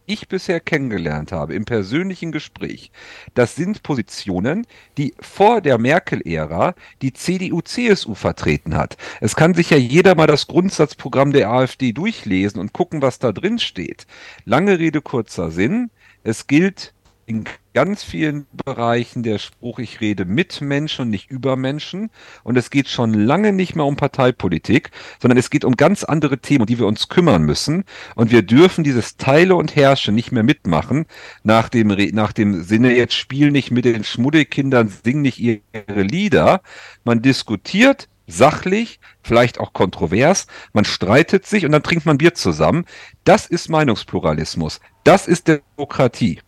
[0.07, 2.91] ich, bisher kennengelernt habe, im persönlichen Gespräch,
[3.35, 8.97] das sind Positionen, die vor der Merkel-Ära die CDU-CSU vertreten hat.
[9.21, 13.33] Es kann sich ja jeder mal das Grundsatzprogramm der AfD durchlesen und gucken, was da
[13.33, 14.07] drin steht.
[14.45, 15.91] Lange Rede, kurzer Sinn.
[16.23, 16.94] Es gilt
[17.27, 22.11] in ganz vielen Bereichen der Spruch, ich rede mit Menschen und nicht über Menschen.
[22.43, 26.39] Und es geht schon lange nicht mehr um Parteipolitik, sondern es geht um ganz andere
[26.39, 27.85] Themen, um die wir uns kümmern müssen.
[28.15, 31.07] Und wir dürfen dieses Teile und Herrsche nicht mehr mitmachen,
[31.43, 36.61] nach dem, nach dem Sinne, jetzt spiel nicht mit den Schmuddelkindern, sing nicht ihre Lieder.
[37.05, 42.85] Man diskutiert, sachlich, vielleicht auch kontrovers, man streitet sich und dann trinkt man Bier zusammen.
[43.25, 44.81] Das ist Meinungspluralismus.
[45.05, 46.41] Das ist Demokratie.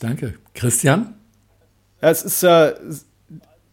[0.00, 0.34] Danke.
[0.54, 1.14] Christian?
[2.00, 2.72] Es ist ja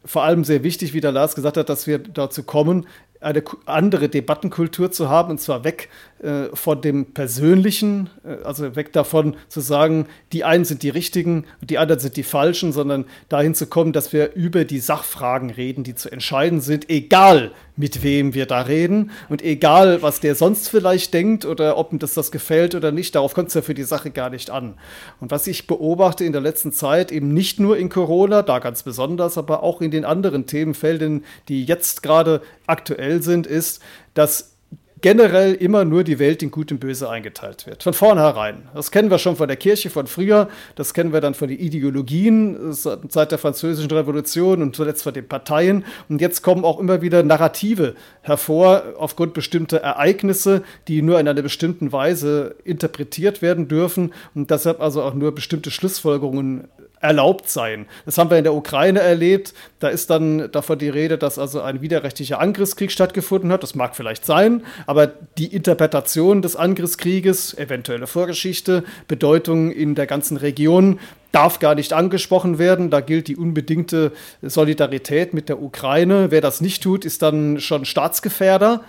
[0.06, 2.86] vor allem sehr wichtig, wie der Lars gesagt hat, dass wir dazu kommen,
[3.20, 5.90] eine andere Debattenkultur zu haben, und zwar weg
[6.20, 11.46] äh, von dem Persönlichen, äh, also weg davon zu sagen, die einen sind die Richtigen
[11.62, 15.52] und die anderen sind die Falschen, sondern dahin zu kommen, dass wir über die Sachfragen
[15.52, 20.34] reden, die zu entscheiden sind, egal mit wem wir da reden und egal, was der
[20.34, 23.62] sonst vielleicht denkt oder ob ihm das, das gefällt oder nicht, darauf kommt es ja
[23.62, 24.74] für die Sache gar nicht an.
[25.22, 28.82] Und was ich beobachte in der letzten Zeit, eben nicht nur in Corona, da ganz
[28.82, 33.84] besonders, aber auch in den anderen Themenfeldern, die jetzt gerade aktuell sind, ist,
[34.16, 34.57] dass
[35.02, 37.84] generell immer nur die Welt in Gut und Böse eingeteilt wird.
[37.84, 38.70] Von vornherein.
[38.74, 41.60] Das kennen wir schon von der Kirche von früher, das kennen wir dann von den
[41.60, 45.86] Ideologien seit der Französischen Revolution und zuletzt von den Parteien.
[46.10, 51.42] Und jetzt kommen auch immer wieder Narrative hervor aufgrund bestimmter Ereignisse, die nur in einer
[51.42, 56.68] bestimmten Weise interpretiert werden dürfen und deshalb also auch nur bestimmte Schlussfolgerungen
[57.00, 57.86] erlaubt sein.
[58.06, 59.54] Das haben wir in der Ukraine erlebt.
[59.80, 63.64] Da ist dann davon die Rede, dass also ein widerrechtlicher Angriffskrieg stattgefunden hat.
[63.64, 70.38] Das mag vielleicht sein, aber die Interpretation des Angriffskrieges, eventuelle Vorgeschichte, Bedeutung in der ganzen
[70.38, 71.00] Region
[71.32, 72.90] darf gar nicht angesprochen werden.
[72.90, 76.32] Da gilt die unbedingte Solidarität mit der Ukraine.
[76.32, 78.84] Wer das nicht tut, ist dann schon Staatsgefährder.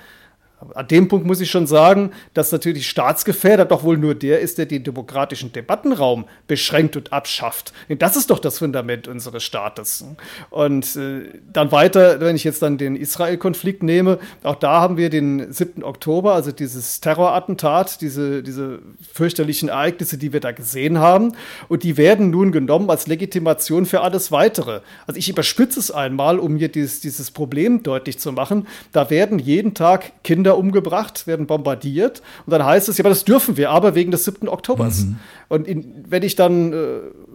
[0.75, 4.59] An dem Punkt muss ich schon sagen, dass natürlich Staatsgefährder doch wohl nur der ist,
[4.59, 7.73] der den demokratischen Debattenraum beschränkt und abschafft.
[7.89, 10.05] Denn das ist doch das Fundament unseres Staates.
[10.51, 15.11] Und äh, dann weiter, wenn ich jetzt dann den Israel-Konflikt nehme, auch da haben wir
[15.11, 15.85] den 7.
[15.85, 18.81] Oktober, also dieses Terrorattentat, diese, diese
[19.13, 21.35] fürchterlichen Ereignisse, die wir da gesehen haben.
[21.69, 24.81] Und die werden nun genommen als Legitimation für alles Weitere.
[25.07, 28.67] Also ich überspitze es einmal, um hier dieses, dieses Problem deutlich zu machen.
[28.91, 32.23] Da werden jeden Tag Kinder Kinder umgebracht, werden bombardiert.
[32.47, 34.49] Und dann heißt es, ja, aber das dürfen wir aber wegen des 7.
[34.49, 35.05] Oktobers.
[35.05, 35.17] Mhm.
[35.49, 36.77] Und in, wenn ich dann äh,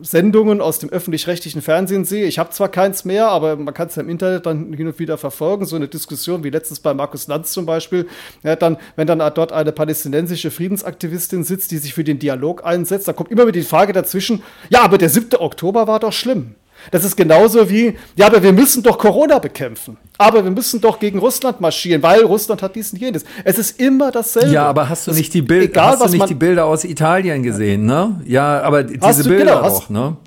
[0.01, 3.95] Sendungen aus dem öffentlich-rechtlichen Fernsehen sehe, ich habe zwar keins mehr, aber man kann es
[3.95, 7.28] ja im Internet dann hin und wieder verfolgen, so eine Diskussion wie letztens bei Markus
[7.28, 8.07] Lanz zum Beispiel,
[8.43, 13.07] ja, dann, wenn dann dort eine palästinensische Friedensaktivistin sitzt, die sich für den Dialog einsetzt,
[13.07, 15.39] da kommt immer wieder die Frage dazwischen, ja, aber der 7.
[15.39, 16.55] Oktober war doch schlimm.
[16.92, 19.98] Das ist genauso wie, ja, aber wir müssen doch Corona bekämpfen.
[20.18, 23.24] Aber wir müssen doch gegen Russland marschieren, weil Russland hat dies und jenes.
[23.44, 24.52] Es ist immer dasselbe.
[24.52, 27.44] Ja, aber hast du nicht die, Bild, egal, hast du nicht die Bilder aus Italien
[27.44, 28.22] gesehen, ne?
[28.26, 30.18] Ja, aber diese du, Bilder genau, auch, ne?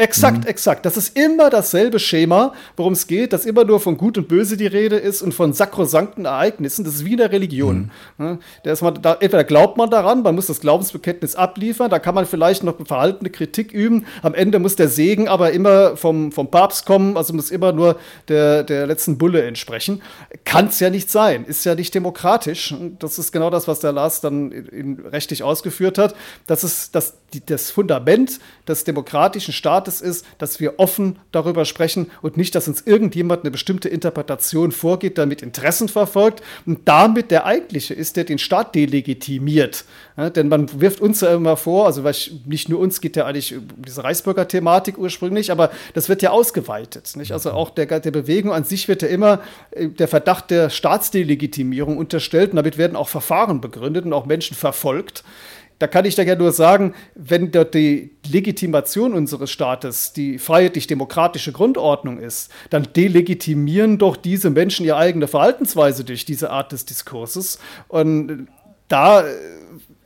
[0.00, 0.46] Exakt, mhm.
[0.46, 0.86] exakt.
[0.86, 4.56] Das ist immer dasselbe Schema, worum es geht, dass immer nur von Gut und Böse
[4.56, 6.84] die Rede ist und von sakrosankten Ereignissen.
[6.84, 7.90] Das ist wie in der Religion.
[8.16, 8.38] Mhm.
[8.62, 12.14] Da ist man, da, entweder glaubt man daran, man muss das Glaubensbekenntnis abliefern, da kann
[12.14, 14.06] man vielleicht noch verhaltene Kritik üben.
[14.22, 17.98] Am Ende muss der Segen aber immer vom, vom Papst kommen, also muss immer nur
[18.28, 20.00] der, der letzten Bulle entsprechen.
[20.44, 22.72] Kann es ja nicht sein, ist ja nicht demokratisch.
[23.00, 26.14] Das ist genau das, was der Lars dann in, in rechtlich ausgeführt hat.
[26.46, 28.38] Das ist das, die, das Fundament
[28.68, 33.42] des demokratischen Staates Staates ist, dass wir offen darüber sprechen und nicht, dass uns irgendjemand
[33.42, 38.74] eine bestimmte Interpretation vorgeht, damit Interessen verfolgt und damit der eigentliche ist, der den Staat
[38.74, 39.84] delegitimiert.
[40.16, 42.02] Ja, denn man wirft uns ja immer vor, also
[42.46, 47.12] nicht nur uns geht ja eigentlich um diese Reichsbürger-Thematik ursprünglich, aber das wird ja ausgeweitet.
[47.16, 47.32] Nicht?
[47.32, 51.96] Also auch der, der Bewegung an sich wird ja immer äh, der Verdacht der Staatsdelegitimierung
[51.96, 55.24] unterstellt und damit werden auch Verfahren begründet und auch Menschen verfolgt
[55.78, 61.52] da kann ich da ja nur sagen, wenn dort die Legitimation unseres Staates die freiheitlich-demokratische
[61.52, 67.58] Grundordnung ist, dann delegitimieren doch diese Menschen ihre eigene Verhaltensweise durch diese Art des Diskurses.
[67.86, 68.48] Und
[68.88, 69.24] da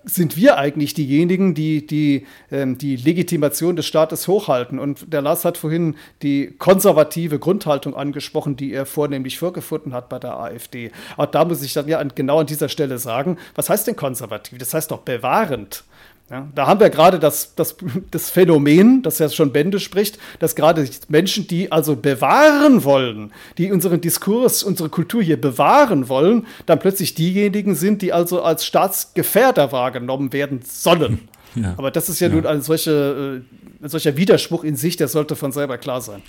[0.05, 4.79] sind wir eigentlich diejenigen, die die, ähm, die Legitimation des Staates hochhalten.
[4.79, 10.19] Und der Lars hat vorhin die konservative Grundhaltung angesprochen, die er vornehmlich vorgefunden hat bei
[10.19, 10.91] der AfD.
[11.17, 14.59] Auch da muss ich dann ja genau an dieser Stelle sagen, was heißt denn konservativ?
[14.59, 15.85] Das heißt doch bewahrend.
[16.33, 17.77] Ja, da haben wir gerade das, das,
[18.11, 23.71] das Phänomen, das ja schon Bände spricht, dass gerade Menschen, die also bewahren wollen, die
[23.71, 29.73] unseren Diskurs, unsere Kultur hier bewahren wollen, dann plötzlich diejenigen sind, die also als Staatsgefährder
[29.73, 31.29] wahrgenommen werden sollen.
[31.55, 31.75] Ja.
[31.77, 32.35] Aber das ist ja, ja.
[32.35, 33.43] nun ein, solche,
[33.83, 36.23] äh, ein solcher Widerspruch in sich, der sollte von selber klar sein.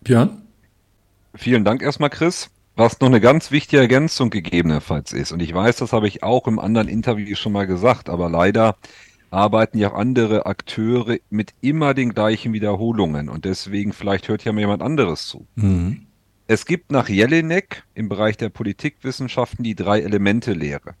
[0.00, 0.40] Björn?
[1.34, 2.48] Vielen Dank erstmal, Chris.
[2.74, 6.46] Was noch eine ganz wichtige Ergänzung gegebenenfalls ist, und ich weiß, das habe ich auch
[6.46, 8.76] im anderen Interview schon mal gesagt, aber leider
[9.30, 14.52] arbeiten ja auch andere Akteure mit immer den gleichen Wiederholungen und deswegen vielleicht hört ja
[14.52, 15.46] mal jemand anderes zu.
[15.54, 16.06] Mhm.
[16.46, 20.94] Es gibt nach Jelinek im Bereich der Politikwissenschaften die drei Elemente-Lehre.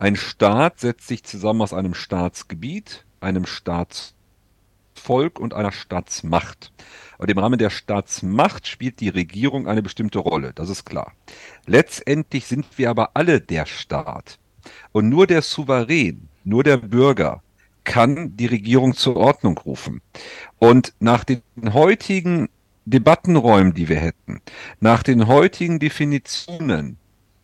[0.00, 6.72] Ein Staat setzt sich zusammen aus einem Staatsgebiet, einem Staatsvolk und einer Staatsmacht.
[7.18, 11.12] Und im Rahmen der Staatsmacht spielt die Regierung eine bestimmte Rolle, das ist klar.
[11.66, 14.40] Letztendlich sind wir aber alle der Staat.
[14.90, 17.42] Und nur der Souverän, nur der Bürger
[17.84, 20.00] kann die Regierung zur Ordnung rufen.
[20.58, 22.48] Und nach den heutigen
[22.84, 24.40] Debattenräumen, die wir hätten,
[24.80, 26.98] nach den heutigen Definitionen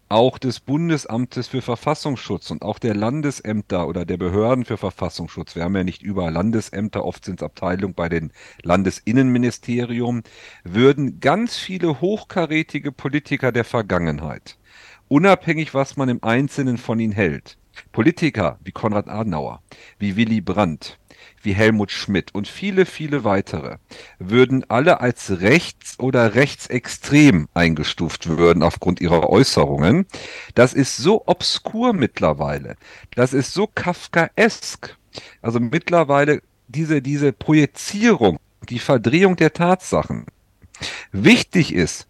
[0.08, 5.64] auch des Bundesamtes für Verfassungsschutz und auch der Landesämter oder der Behörden für Verfassungsschutz, wir
[5.64, 8.32] haben ja nicht überall Landesämter, oft sind es Abteilungen bei den
[8.62, 10.22] Landesinnenministerium,
[10.62, 14.58] würden ganz viele hochkarätige Politiker der Vergangenheit,
[15.08, 17.58] unabhängig was man im Einzelnen von ihnen hält,
[17.92, 19.62] Politiker wie Konrad Adenauer,
[19.98, 20.98] wie Willy Brandt,
[21.42, 23.76] wie Helmut Schmidt und viele, viele weitere
[24.18, 30.06] würden alle als rechts oder rechtsextrem eingestuft würden aufgrund ihrer Äußerungen.
[30.54, 32.76] Das ist so obskur mittlerweile.
[33.14, 34.96] Das ist so kafkaesk.
[35.40, 40.26] Also mittlerweile diese, diese Projizierung, die Verdrehung der Tatsachen.
[41.12, 42.06] Wichtig ist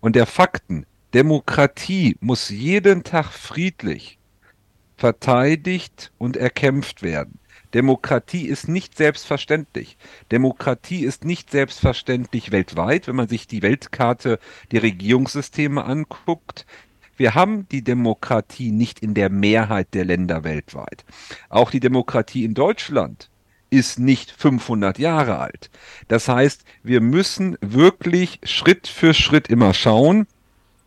[0.00, 4.18] und der Fakten, Demokratie muss jeden Tag friedlich
[4.96, 7.38] verteidigt und erkämpft werden.
[7.74, 9.98] Demokratie ist nicht selbstverständlich.
[10.32, 14.38] Demokratie ist nicht selbstverständlich weltweit, wenn man sich die Weltkarte
[14.70, 16.64] der Regierungssysteme anguckt.
[17.16, 21.04] Wir haben die Demokratie nicht in der Mehrheit der Länder weltweit.
[21.48, 23.30] Auch die Demokratie in Deutschland
[23.68, 25.70] ist nicht 500 Jahre alt.
[26.08, 30.26] Das heißt, wir müssen wirklich Schritt für Schritt immer schauen,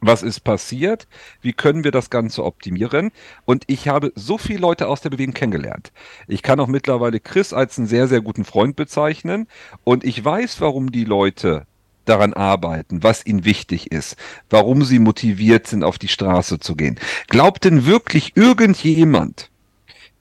[0.01, 1.07] was ist passiert,
[1.41, 3.11] wie können wir das Ganze optimieren.
[3.45, 5.91] Und ich habe so viele Leute aus der Bewegung kennengelernt.
[6.27, 9.47] Ich kann auch mittlerweile Chris als einen sehr, sehr guten Freund bezeichnen.
[9.83, 11.65] Und ich weiß, warum die Leute
[12.05, 14.15] daran arbeiten, was ihnen wichtig ist,
[14.49, 16.99] warum sie motiviert sind, auf die Straße zu gehen.
[17.27, 19.51] Glaubt denn wirklich irgendjemand,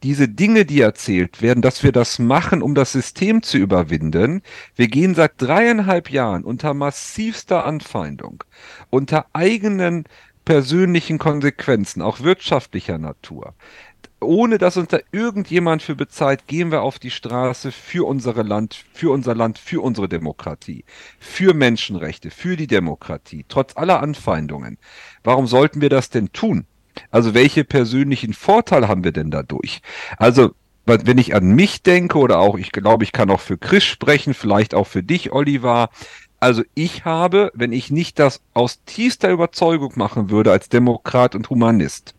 [0.03, 4.43] diese Dinge, die erzählt werden, dass wir das machen, um das System zu überwinden.
[4.77, 8.45] Wir gehen seit dreieinhalb Jahren unter massivster Anfeindung,
[8.91, 10.05] unter eigenen
[10.45, 13.55] persönlichen Konsequenzen, auch wirtschaftlicher Natur,
[14.21, 18.85] ohne dass uns da irgendjemand für bezahlt, gehen wir auf die Straße für unser Land,
[18.93, 20.85] für unser Land, für unsere Demokratie,
[21.19, 24.79] für Menschenrechte, für die Demokratie, trotz aller Anfeindungen.
[25.23, 26.67] Warum sollten wir das denn tun?
[27.11, 29.80] Also welche persönlichen Vorteile haben wir denn dadurch?
[30.16, 30.53] Also
[30.86, 34.32] wenn ich an mich denke oder auch, ich glaube, ich kann auch für Chris sprechen,
[34.32, 35.91] vielleicht auch für dich, Oliver.
[36.41, 41.51] Also ich habe, wenn ich nicht das aus tiefster Überzeugung machen würde als Demokrat und
[41.51, 42.14] Humanist,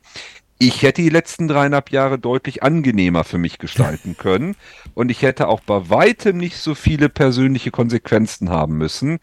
[0.61, 4.55] ich hätte die letzten dreieinhalb Jahre deutlich angenehmer für mich gestalten können
[4.93, 9.19] und ich hätte auch bei weitem nicht so viele persönliche Konsequenzen haben müssen,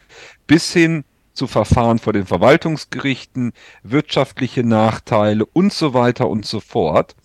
[0.47, 1.05] bis hin
[1.37, 7.15] zu Verfahren vor den Verwaltungsgerichten, wirtschaftliche Nachteile und so weiter und so fort.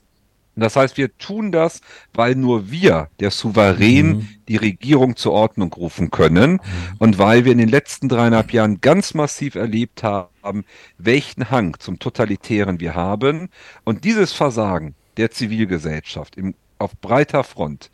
[0.55, 1.81] Das heißt, wir tun das,
[2.13, 4.29] weil nur wir, der Souverän, mhm.
[4.49, 6.61] die Regierung zur Ordnung rufen können mhm.
[6.99, 10.65] und weil wir in den letzten dreieinhalb Jahren ganz massiv erlebt haben,
[10.99, 13.49] welchen Hang zum Totalitären wir haben.
[13.85, 17.91] Und dieses Versagen der Zivilgesellschaft im, auf breiter Front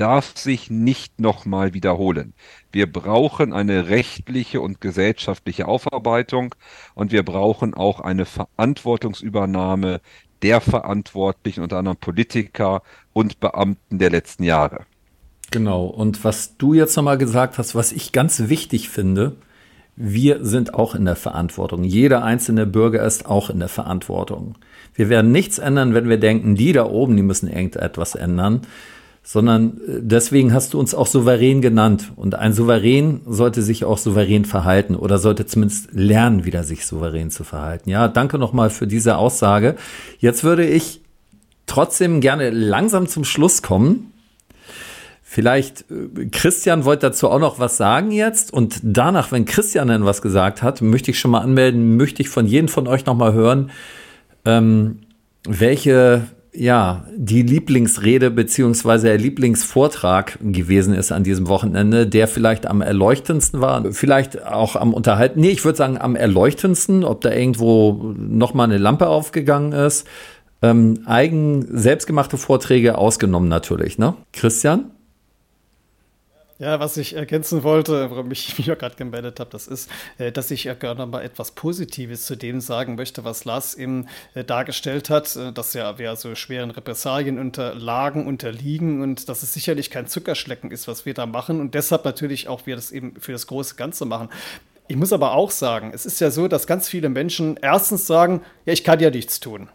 [0.00, 2.32] darf sich nicht nochmal wiederholen.
[2.72, 6.54] Wir brauchen eine rechtliche und gesellschaftliche Aufarbeitung
[6.94, 10.00] und wir brauchen auch eine Verantwortungsübernahme
[10.40, 12.82] der Verantwortlichen, unter anderem Politiker
[13.12, 14.86] und Beamten der letzten Jahre.
[15.50, 15.84] Genau.
[15.84, 19.36] Und was du jetzt nochmal gesagt hast, was ich ganz wichtig finde,
[19.96, 21.84] wir sind auch in der Verantwortung.
[21.84, 24.54] Jeder einzelne Bürger ist auch in der Verantwortung.
[24.94, 28.62] Wir werden nichts ändern, wenn wir denken, die da oben, die müssen irgendetwas ändern
[29.22, 32.12] sondern äh, deswegen hast du uns auch souverän genannt.
[32.16, 37.30] Und ein Souverän sollte sich auch souverän verhalten oder sollte zumindest lernen, wieder sich souverän
[37.30, 37.90] zu verhalten.
[37.90, 39.76] Ja, danke nochmal für diese Aussage.
[40.18, 41.00] Jetzt würde ich
[41.66, 44.12] trotzdem gerne langsam zum Schluss kommen.
[45.22, 48.52] Vielleicht, äh, Christian wollte dazu auch noch was sagen jetzt.
[48.52, 52.28] Und danach, wenn Christian dann was gesagt hat, möchte ich schon mal anmelden, möchte ich
[52.28, 53.70] von jedem von euch nochmal hören,
[54.44, 55.00] ähm,
[55.44, 62.80] welche ja, die Lieblingsrede beziehungsweise der Lieblingsvortrag gewesen ist an diesem Wochenende, der vielleicht am
[62.80, 65.40] erleuchtendsten war, vielleicht auch am unterhalten.
[65.40, 70.06] Nee, ich würde sagen am erleuchtendsten, ob da irgendwo nochmal eine Lampe aufgegangen ist.
[70.62, 74.14] Ähm, eigen, selbstgemachte Vorträge ausgenommen natürlich, ne?
[74.32, 74.90] Christian?
[76.60, 80.30] Ja, was ich ergänzen wollte, warum ich mich auch gerade gemeldet habe, das ist, äh,
[80.30, 84.44] dass ich ja gerne mal etwas Positives zu dem sagen möchte, was Lars eben äh,
[84.44, 89.90] dargestellt hat, äh, dass ja wir so schweren Repressalien unterlagen, unterliegen und dass es sicherlich
[89.90, 93.32] kein Zuckerschlecken ist, was wir da machen und deshalb natürlich auch wir das eben für
[93.32, 94.28] das große Ganze machen.
[94.86, 98.42] Ich muss aber auch sagen, es ist ja so, dass ganz viele Menschen erstens sagen,
[98.66, 99.70] ja, ich kann ja nichts tun.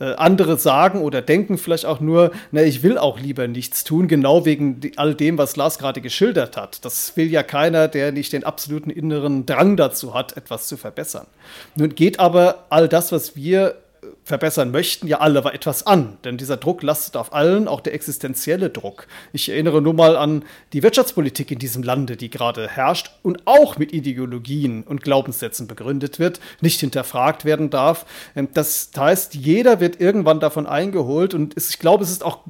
[0.00, 4.08] Äh, andere sagen oder denken vielleicht auch nur, na, ich will auch lieber nichts tun,
[4.08, 6.82] genau wegen all dem, was Lars gerade geschildert hat.
[6.86, 11.26] Das will ja keiner, der nicht den absoluten inneren Drang dazu hat, etwas zu verbessern.
[11.74, 13.76] Nun geht aber all das, was wir
[14.24, 16.18] verbessern möchten, ja alle etwas an.
[16.24, 19.06] Denn dieser Druck lastet auf allen, auch der existenzielle Druck.
[19.32, 23.78] Ich erinnere nur mal an die Wirtschaftspolitik in diesem Lande, die gerade herrscht und auch
[23.78, 28.06] mit Ideologien und Glaubenssätzen begründet wird, nicht hinterfragt werden darf.
[28.36, 32.40] Ähm, das heißt, jeder wird irgendwann davon eingeholt und ich glaube, es ist auch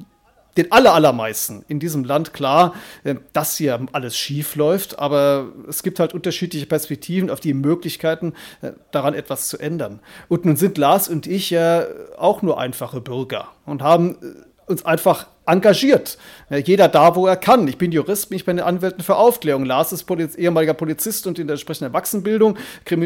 [0.57, 2.73] den allermeisten in diesem Land klar,
[3.03, 8.33] äh, dass hier alles schief läuft, aber es gibt halt unterschiedliche Perspektiven auf die Möglichkeiten,
[8.61, 9.99] äh, daran etwas zu ändern.
[10.27, 11.85] Und nun sind Lars und ich ja
[12.17, 16.17] auch nur einfache Bürger und haben äh, uns einfach engagiert.
[16.49, 17.67] Jeder da, wo er kann.
[17.67, 19.65] Ich bin Jurist, bin ich bei den Anwälten für Aufklärung.
[19.65, 22.57] Lars ist Poliz ehemaliger Polizist und in der entsprechenden Erwachsenenbildung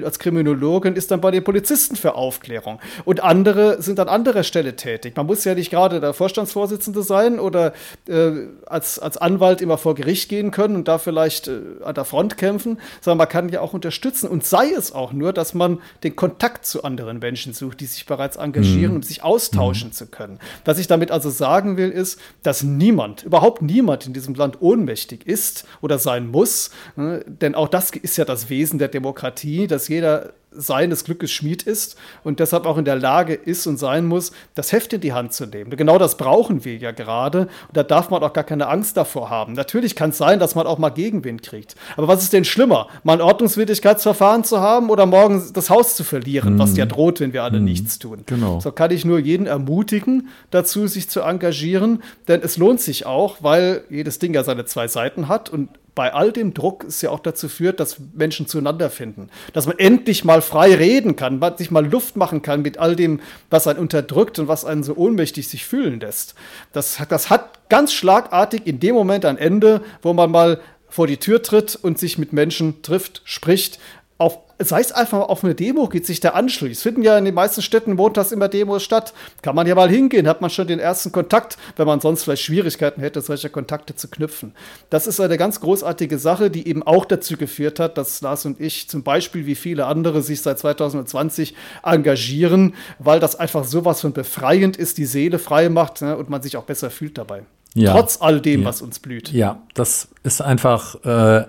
[0.03, 2.79] als Kriminologin ist dann bei den Polizisten für Aufklärung.
[3.03, 5.15] Und andere sind an anderer Stelle tätig.
[5.15, 7.73] Man muss ja nicht gerade der Vorstandsvorsitzende sein oder
[8.07, 8.31] äh,
[8.65, 12.37] als, als Anwalt immer vor Gericht gehen können und da vielleicht äh, an der Front
[12.37, 14.27] kämpfen, sondern man kann ja auch unterstützen.
[14.27, 18.05] Und sei es auch nur, dass man den Kontakt zu anderen Menschen sucht, die sich
[18.05, 18.97] bereits engagieren, mhm.
[18.97, 19.93] um sich austauschen mhm.
[19.93, 20.39] zu können.
[20.63, 25.25] Was ich damit also sagen will, ist, dass niemand, überhaupt niemand in diesem Land ohnmächtig
[25.27, 26.71] ist oder sein muss.
[26.95, 27.23] Ne?
[27.27, 31.97] Denn auch das ist ja das Wesen der Demokratie, dass jeder seines Glückes Schmied ist
[32.23, 35.33] und deshalb auch in der Lage ist und sein muss, das Heft in die Hand
[35.33, 35.71] zu nehmen.
[35.71, 39.29] Genau das brauchen wir ja gerade und da darf man auch gar keine Angst davor
[39.29, 39.53] haben.
[39.53, 41.75] Natürlich kann es sein, dass man auch mal Gegenwind kriegt.
[41.97, 46.03] Aber was ist denn schlimmer, mal ein Ordnungswidrigkeitsverfahren zu haben oder morgen das Haus zu
[46.03, 46.59] verlieren, mhm.
[46.59, 47.65] was ja droht, wenn wir alle mhm.
[47.65, 48.23] nichts tun?
[48.25, 48.59] Genau.
[48.59, 53.37] So kann ich nur jeden ermutigen, dazu sich zu engagieren, denn es lohnt sich auch,
[53.41, 57.09] weil jedes Ding ja seine zwei Seiten hat und bei all dem Druck es ja
[57.09, 59.29] auch dazu führt, dass Menschen zueinander finden.
[59.53, 63.21] Dass man endlich mal frei reden kann, sich mal Luft machen kann mit all dem,
[63.49, 66.35] was einen unterdrückt und was einen so ohnmächtig sich fühlen lässt.
[66.73, 71.17] Das, das hat ganz schlagartig in dem Moment ein Ende, wo man mal vor die
[71.17, 73.79] Tür tritt und sich mit Menschen trifft, spricht,
[74.59, 76.77] sei es einfach auf eine Demo geht, sich da anschließt.
[76.77, 79.13] Es finden ja in den meisten Städten montags immer Demos statt.
[79.41, 82.43] Kann man ja mal hingehen, hat man schon den ersten Kontakt, wenn man sonst vielleicht
[82.43, 84.53] Schwierigkeiten hätte, solche Kontakte zu knüpfen.
[84.89, 88.61] Das ist eine ganz großartige Sache, die eben auch dazu geführt hat, dass Lars und
[88.61, 94.13] ich zum Beispiel wie viele andere sich seit 2020 engagieren, weil das einfach sowas von
[94.13, 97.43] befreiend ist, die Seele frei macht ne, und man sich auch besser fühlt dabei.
[97.73, 97.91] Ja.
[97.91, 98.67] Trotz all dem, ja.
[98.67, 99.31] was uns blüht.
[99.33, 101.45] Ja, das ist einfach äh,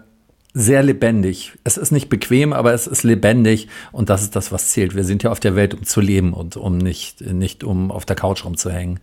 [0.58, 1.52] sehr lebendig.
[1.64, 4.96] Es ist nicht bequem, aber es ist lebendig und das ist das, was zählt.
[4.96, 8.06] Wir sind ja auf der Welt, um zu leben und um nicht, nicht um auf
[8.06, 9.00] der Couch rumzuhängen.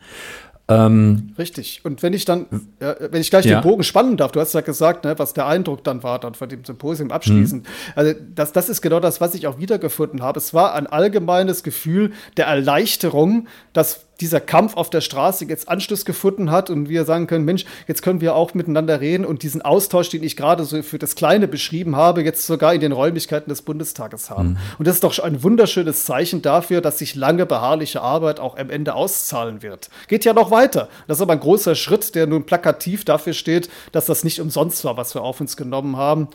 [0.68, 1.82] Ähm, Richtig.
[1.84, 2.48] Und wenn ich dann,
[2.80, 3.60] äh, wenn ich gleich ja.
[3.60, 6.34] den Bogen spannen darf, du hast ja gesagt, ne, was der Eindruck dann war, dann
[6.34, 7.66] von dem Symposium abschließend.
[7.66, 7.94] Mhm.
[7.96, 10.40] Also das, das ist genau das, was ich auch wiedergefunden habe.
[10.40, 16.06] Es war ein allgemeines Gefühl der Erleichterung, dass dieser Kampf auf der Straße jetzt Anschluss
[16.06, 19.62] gefunden hat und wir sagen können, Mensch, jetzt können wir auch miteinander reden und diesen
[19.62, 23.50] Austausch, den ich gerade so für das Kleine beschrieben habe, jetzt sogar in den Räumlichkeiten
[23.50, 24.50] des Bundestages haben.
[24.50, 24.58] Mhm.
[24.78, 28.70] Und das ist doch ein wunderschönes Zeichen dafür, dass sich lange beharrliche Arbeit auch am
[28.70, 29.90] Ende auszahlen wird.
[30.08, 30.90] Geht ja noch weiter.
[31.08, 34.86] Das ist aber ein großer Schritt, der nun plakativ dafür steht, dass das nicht umsonst
[34.86, 36.28] war, was wir auf uns genommen haben.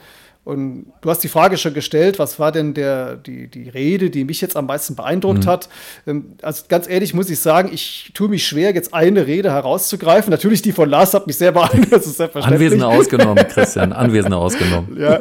[0.48, 4.24] Und du hast die Frage schon gestellt, was war denn der, die, die Rede, die
[4.24, 5.50] mich jetzt am meisten beeindruckt mhm.
[5.50, 5.68] hat?
[6.06, 10.30] Ähm, also ganz ehrlich muss ich sagen, ich tue mich schwer, jetzt eine Rede herauszugreifen.
[10.30, 12.62] Natürlich die von Lars hat mich sehr beeindruckt, das ist selbstverständlich.
[12.62, 14.96] Anwesende ausgenommen, Christian, Anwesende ausgenommen.
[14.98, 15.20] Ja,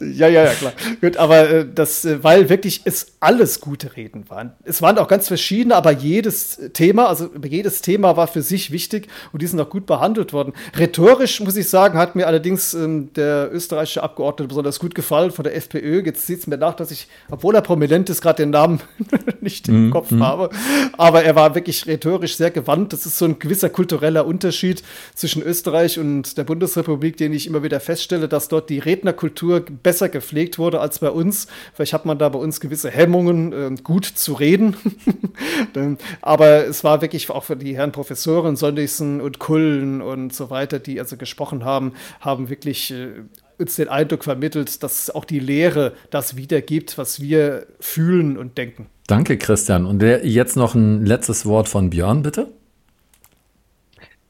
[0.00, 0.72] ja, ja, ja, klar.
[1.00, 4.52] Gut, aber äh, das, äh, weil wirklich es alles gute Reden waren.
[4.64, 9.08] Es waren auch ganz verschiedene, aber jedes Thema, also jedes Thema war für sich wichtig
[9.32, 10.52] und die sind auch gut behandelt worden.
[10.76, 15.42] Rhetorisch, muss ich sagen, hat mir allerdings ähm, der österreichische Abgeordnete besonders gut gefallen von
[15.42, 16.02] der FPÖ.
[16.04, 18.80] Jetzt sieht es mir nach, dass ich, obwohl er prominent ist, gerade den Namen
[19.40, 20.22] nicht im mm, Kopf mm.
[20.22, 20.50] habe.
[20.96, 22.92] Aber er war wirklich rhetorisch sehr gewandt.
[22.92, 24.82] Das ist so ein gewisser kultureller Unterschied
[25.14, 29.87] zwischen Österreich und der Bundesrepublik, den ich immer wieder feststelle, dass dort die Rednerkultur besser
[29.92, 31.46] gepflegt wurde als bei uns.
[31.74, 34.76] Vielleicht hat man da bei uns gewisse Hemmungen, äh, gut zu reden.
[36.20, 40.78] Aber es war wirklich auch für die Herren Professoren Sondigsen und Kullen und so weiter,
[40.78, 43.08] die also gesprochen haben, haben wirklich äh,
[43.58, 48.86] uns den Eindruck vermittelt, dass auch die Lehre das wiedergibt, was wir fühlen und denken.
[49.06, 49.86] Danke, Christian.
[49.86, 52.52] Und jetzt noch ein letztes Wort von Björn, bitte.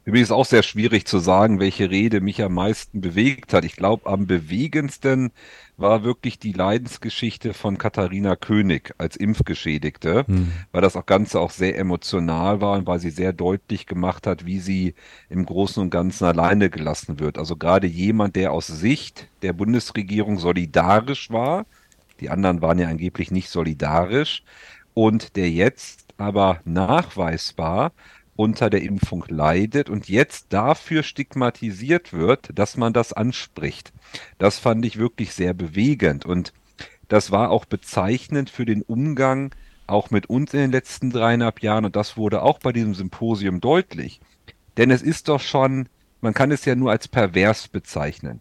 [0.08, 3.66] Für mich ist auch sehr schwierig zu sagen, welche Rede mich am meisten bewegt hat.
[3.66, 5.32] Ich glaube, am bewegendsten
[5.76, 10.50] war wirklich die Leidensgeschichte von Katharina König als Impfgeschädigte, hm.
[10.72, 14.46] weil das auch Ganze auch sehr emotional war und weil sie sehr deutlich gemacht hat,
[14.46, 14.94] wie sie
[15.28, 17.36] im Großen und Ganzen alleine gelassen wird.
[17.36, 21.66] Also gerade jemand, der aus Sicht der Bundesregierung solidarisch war,
[22.20, 24.42] die anderen waren ja angeblich nicht solidarisch,
[24.94, 27.92] und der jetzt aber nachweisbar
[28.38, 33.92] unter der Impfung leidet und jetzt dafür stigmatisiert wird, dass man das anspricht.
[34.38, 36.52] Das fand ich wirklich sehr bewegend und
[37.08, 39.52] das war auch bezeichnend für den Umgang
[39.88, 43.60] auch mit uns in den letzten dreieinhalb Jahren und das wurde auch bei diesem Symposium
[43.60, 44.20] deutlich.
[44.76, 45.88] Denn es ist doch schon,
[46.20, 48.40] man kann es ja nur als pervers bezeichnen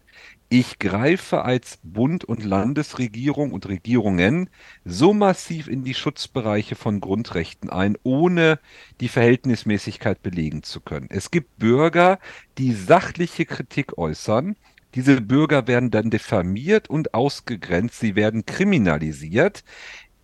[0.50, 4.50] ich greife als Bund und Landesregierung und Regierungen
[4.86, 8.60] so massiv in die Schutzbereiche von Grundrechten ein, ohne
[9.02, 11.08] die Verhältnismäßigkeit belegen zu können.
[11.10, 12.20] Es gibt Bürger,
[12.58, 14.56] die sachliche Kritik äußern.
[14.95, 19.64] Diese Bürger werden dann diffamiert und ausgegrenzt, sie werden kriminalisiert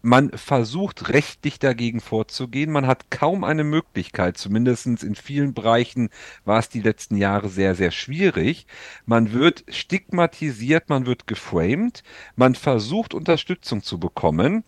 [0.04, 2.72] man versucht rechtlich dagegen vorzugehen.
[2.72, 6.10] Man hat kaum eine Möglichkeit, zumindest in vielen Bereichen
[6.43, 8.68] war es die letzten Jahre sehr, sehr schwierig.
[9.06, 12.04] Man wird stigmatisiert, man wird geframed,
[12.36, 14.66] man versucht Unterstützung zu bekommen.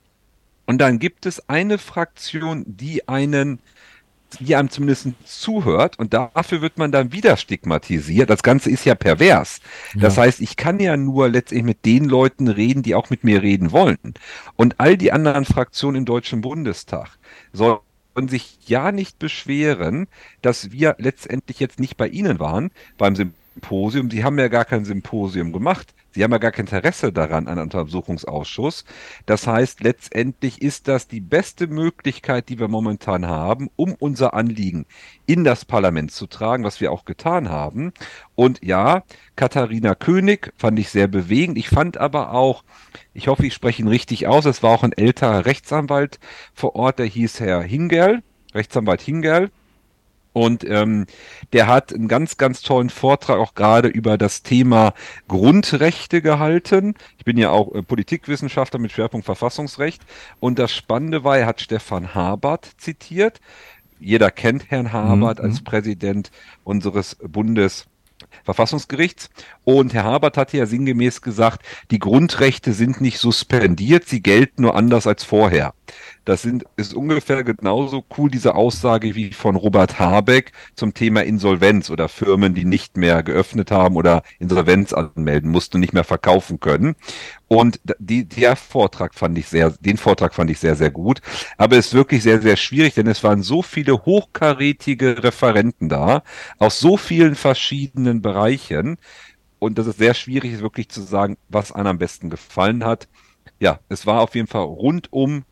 [0.65, 3.59] Und dann gibt es eine Fraktion, die einen
[4.39, 8.29] die einem zumindest zuhört und dafür wird man dann wieder stigmatisiert.
[8.29, 9.61] Das Ganze ist ja pervers.
[9.93, 10.01] Ja.
[10.01, 13.41] Das heißt, ich kann ja nur letztendlich mit den Leuten reden, die auch mit mir
[13.41, 14.13] reden wollen.
[14.55, 17.17] Und all die anderen Fraktionen im Deutschen Bundestag
[17.53, 17.79] sollen
[18.27, 20.07] sich ja nicht beschweren,
[20.41, 23.44] dass wir letztendlich jetzt nicht bei Ihnen waren beim Symposium.
[24.09, 25.93] Sie haben ja gar kein Symposium gemacht.
[26.15, 28.85] Sie haben ja gar kein Interesse daran, einen Untersuchungsausschuss.
[29.25, 34.85] Das heißt, letztendlich ist das die beste Möglichkeit, die wir momentan haben, um unser Anliegen
[35.25, 37.91] in das Parlament zu tragen, was wir auch getan haben.
[38.33, 39.03] Und ja,
[39.35, 41.57] Katharina König fand ich sehr bewegend.
[41.57, 42.63] Ich fand aber auch,
[43.13, 46.19] ich hoffe, ich spreche ihn richtig aus, es war auch ein älterer Rechtsanwalt
[46.53, 49.51] vor Ort, der hieß Herr Hingerl, Rechtsanwalt Hingerl.
[50.35, 51.05] Und ähm,
[51.53, 54.93] der hat einen ganz, ganz tollen Vortrag auch gerade über das Thema
[55.29, 56.95] Grundrechte gehalten.
[57.17, 60.01] Ich bin ja auch äh, Politikwissenschaftler mit Schwerpunkt Verfassungsrecht.
[60.41, 63.39] Und das Spannende war, er hat Stefan Habert zitiert.
[63.97, 65.45] Jeder kennt Herrn Habert mhm.
[65.45, 66.31] als Präsident
[66.65, 67.85] unseres Bundes
[68.43, 69.29] Verfassungsgerichts.
[69.63, 74.75] Und Herr Habert hatte ja sinngemäß gesagt, die Grundrechte sind nicht suspendiert, sie gelten nur
[74.75, 75.73] anders als vorher.
[76.25, 81.91] Das sind, ist ungefähr genauso cool, diese Aussage wie von Robert Habeck zum Thema Insolvenz
[81.91, 86.59] oder Firmen, die nicht mehr geöffnet haben oder Insolvenz anmelden mussten und nicht mehr verkaufen
[86.59, 86.95] können.
[87.47, 91.21] Und die, der Vortrag fand ich sehr, den Vortrag fand ich sehr, sehr gut.
[91.57, 96.23] Aber es ist wirklich sehr, sehr schwierig, denn es waren so viele hochkarätige Referenten da,
[96.57, 98.97] aus so vielen verschiedenen Bereichen.
[99.59, 103.07] Und das ist sehr schwierig, wirklich zu sagen, was einem am besten gefallen hat.
[103.59, 105.45] Ja, es war auf jeden Fall rundum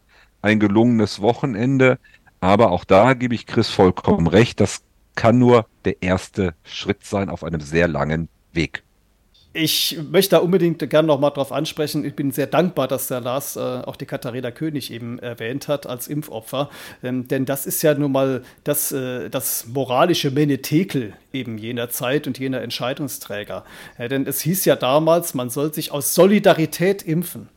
[0.43, 1.97] ein gelungenes Wochenende.
[2.39, 4.59] Aber auch da gebe ich Chris vollkommen recht.
[4.59, 4.83] Das
[5.15, 8.83] kann nur der erste Schritt sein auf einem sehr langen Weg.
[9.55, 12.03] Ich möchte da unbedingt gerne noch mal drauf ansprechen.
[12.03, 15.85] Ich bin sehr dankbar, dass der Lars äh, auch die Katharina König eben erwähnt hat
[15.85, 16.71] als Impfopfer.
[17.03, 22.25] Ähm, denn das ist ja nun mal das, äh, das moralische Menetekel eben jener Zeit
[22.25, 23.63] und jener Entscheidungsträger.
[23.99, 27.47] Äh, denn es hieß ja damals, man soll sich aus Solidarität impfen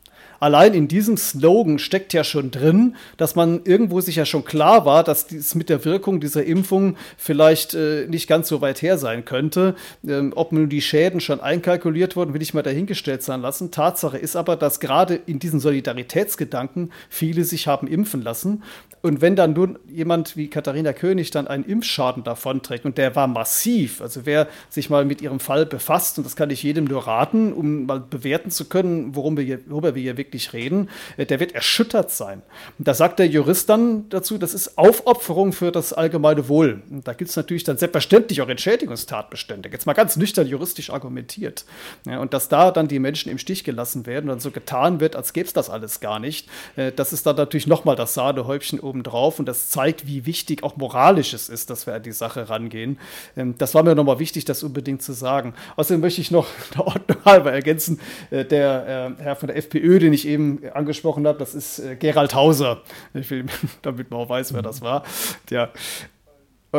[0.41, 4.85] allein in diesem Slogan steckt ja schon drin, dass man irgendwo sich ja schon klar
[4.85, 8.99] war, dass dies mit der Wirkung dieser Impfung vielleicht äh, nicht ganz so weit her
[8.99, 9.75] sein könnte.
[10.07, 13.71] Ähm, ob nun die Schäden schon einkalkuliert wurden, will ich mal dahingestellt sein lassen.
[13.71, 18.63] Tatsache ist aber, dass gerade in diesen Solidaritätsgedanken viele sich haben impfen lassen.
[19.07, 23.29] Und wenn dann nun jemand wie Katharina König dann einen Impfschaden davonträgt, und der war
[23.29, 27.07] massiv, also wer sich mal mit ihrem Fall befasst, und das kann ich jedem nur
[27.07, 31.25] raten, um mal bewerten zu können, worum wir hier, worüber wir hier wirklich reden, äh,
[31.25, 32.43] der wird erschüttert sein.
[32.79, 36.83] Und da sagt der Jurist dann dazu, das ist Aufopferung für das allgemeine Wohl.
[36.91, 39.69] Und da gibt es natürlich dann selbstverständlich auch Entschädigungstatbestände.
[39.71, 41.65] Jetzt mal ganz nüchtern juristisch argumentiert.
[42.07, 45.01] Ja, und dass da dann die Menschen im Stich gelassen werden und dann so getan
[45.01, 48.15] wird, als gäbe es das alles gar nicht, äh, das ist dann natürlich nochmal das
[48.15, 52.03] Sahnehäubchen oben obendrauf und das zeigt, wie wichtig auch moralisch es ist, dass wir an
[52.03, 52.99] die Sache rangehen.
[53.37, 55.55] Ähm, das war mir nochmal wichtig, das unbedingt zu sagen.
[55.77, 60.13] Außerdem möchte ich noch der Ordnung halber ergänzen, äh, der Herr von der FPÖ, den
[60.13, 62.83] ich eben angesprochen habe, das ist äh, Gerald Hauser.
[63.13, 63.45] Ich will,
[63.83, 65.03] damit man auch weiß, wer das war.
[65.51, 65.71] Ja,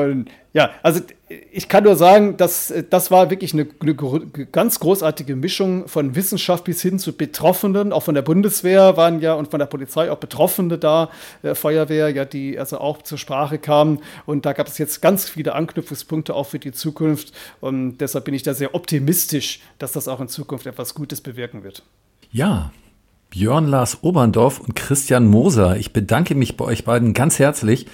[0.03, 1.01] und ja, also
[1.51, 3.95] ich kann nur sagen, dass das war wirklich eine, eine,
[4.51, 7.93] ganz großartige Mischung von Wissenschaft bis hin zu Betroffenen.
[7.93, 11.09] Auch von der Bundeswehr waren ja und von der Polizei auch Betroffene da,
[11.43, 13.99] äh, Feuerwehr, ja, die also auch zur Sprache kamen.
[14.25, 17.33] Und da gab es jetzt ganz viele Anknüpfungspunkte auch für die Zukunft.
[17.59, 21.63] Und deshalb bin ich da sehr optimistisch, dass das auch in Zukunft etwas Gutes bewirken
[21.63, 21.83] wird.
[22.31, 22.71] Ja,
[23.29, 27.87] Björn Lars Oberndorf und Christian Moser, ich bedanke mich bei euch beiden ganz herzlich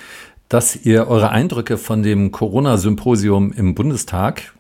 [0.54, 4.54] dass ihr eure Eindrücke von dem Corona-Symposium im Bundestag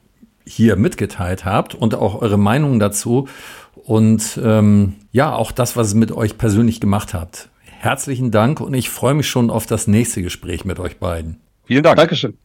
[0.44, 3.28] hier mitgeteilt habt und auch eure Meinungen dazu
[3.76, 7.50] und ähm, ja, auch das, was ihr mit euch persönlich gemacht habt.
[7.62, 11.40] Herzlichen Dank und ich freue mich schon auf das nächste Gespräch mit euch beiden.
[11.66, 11.98] Vielen Dank.
[11.98, 12.38] Dankeschön.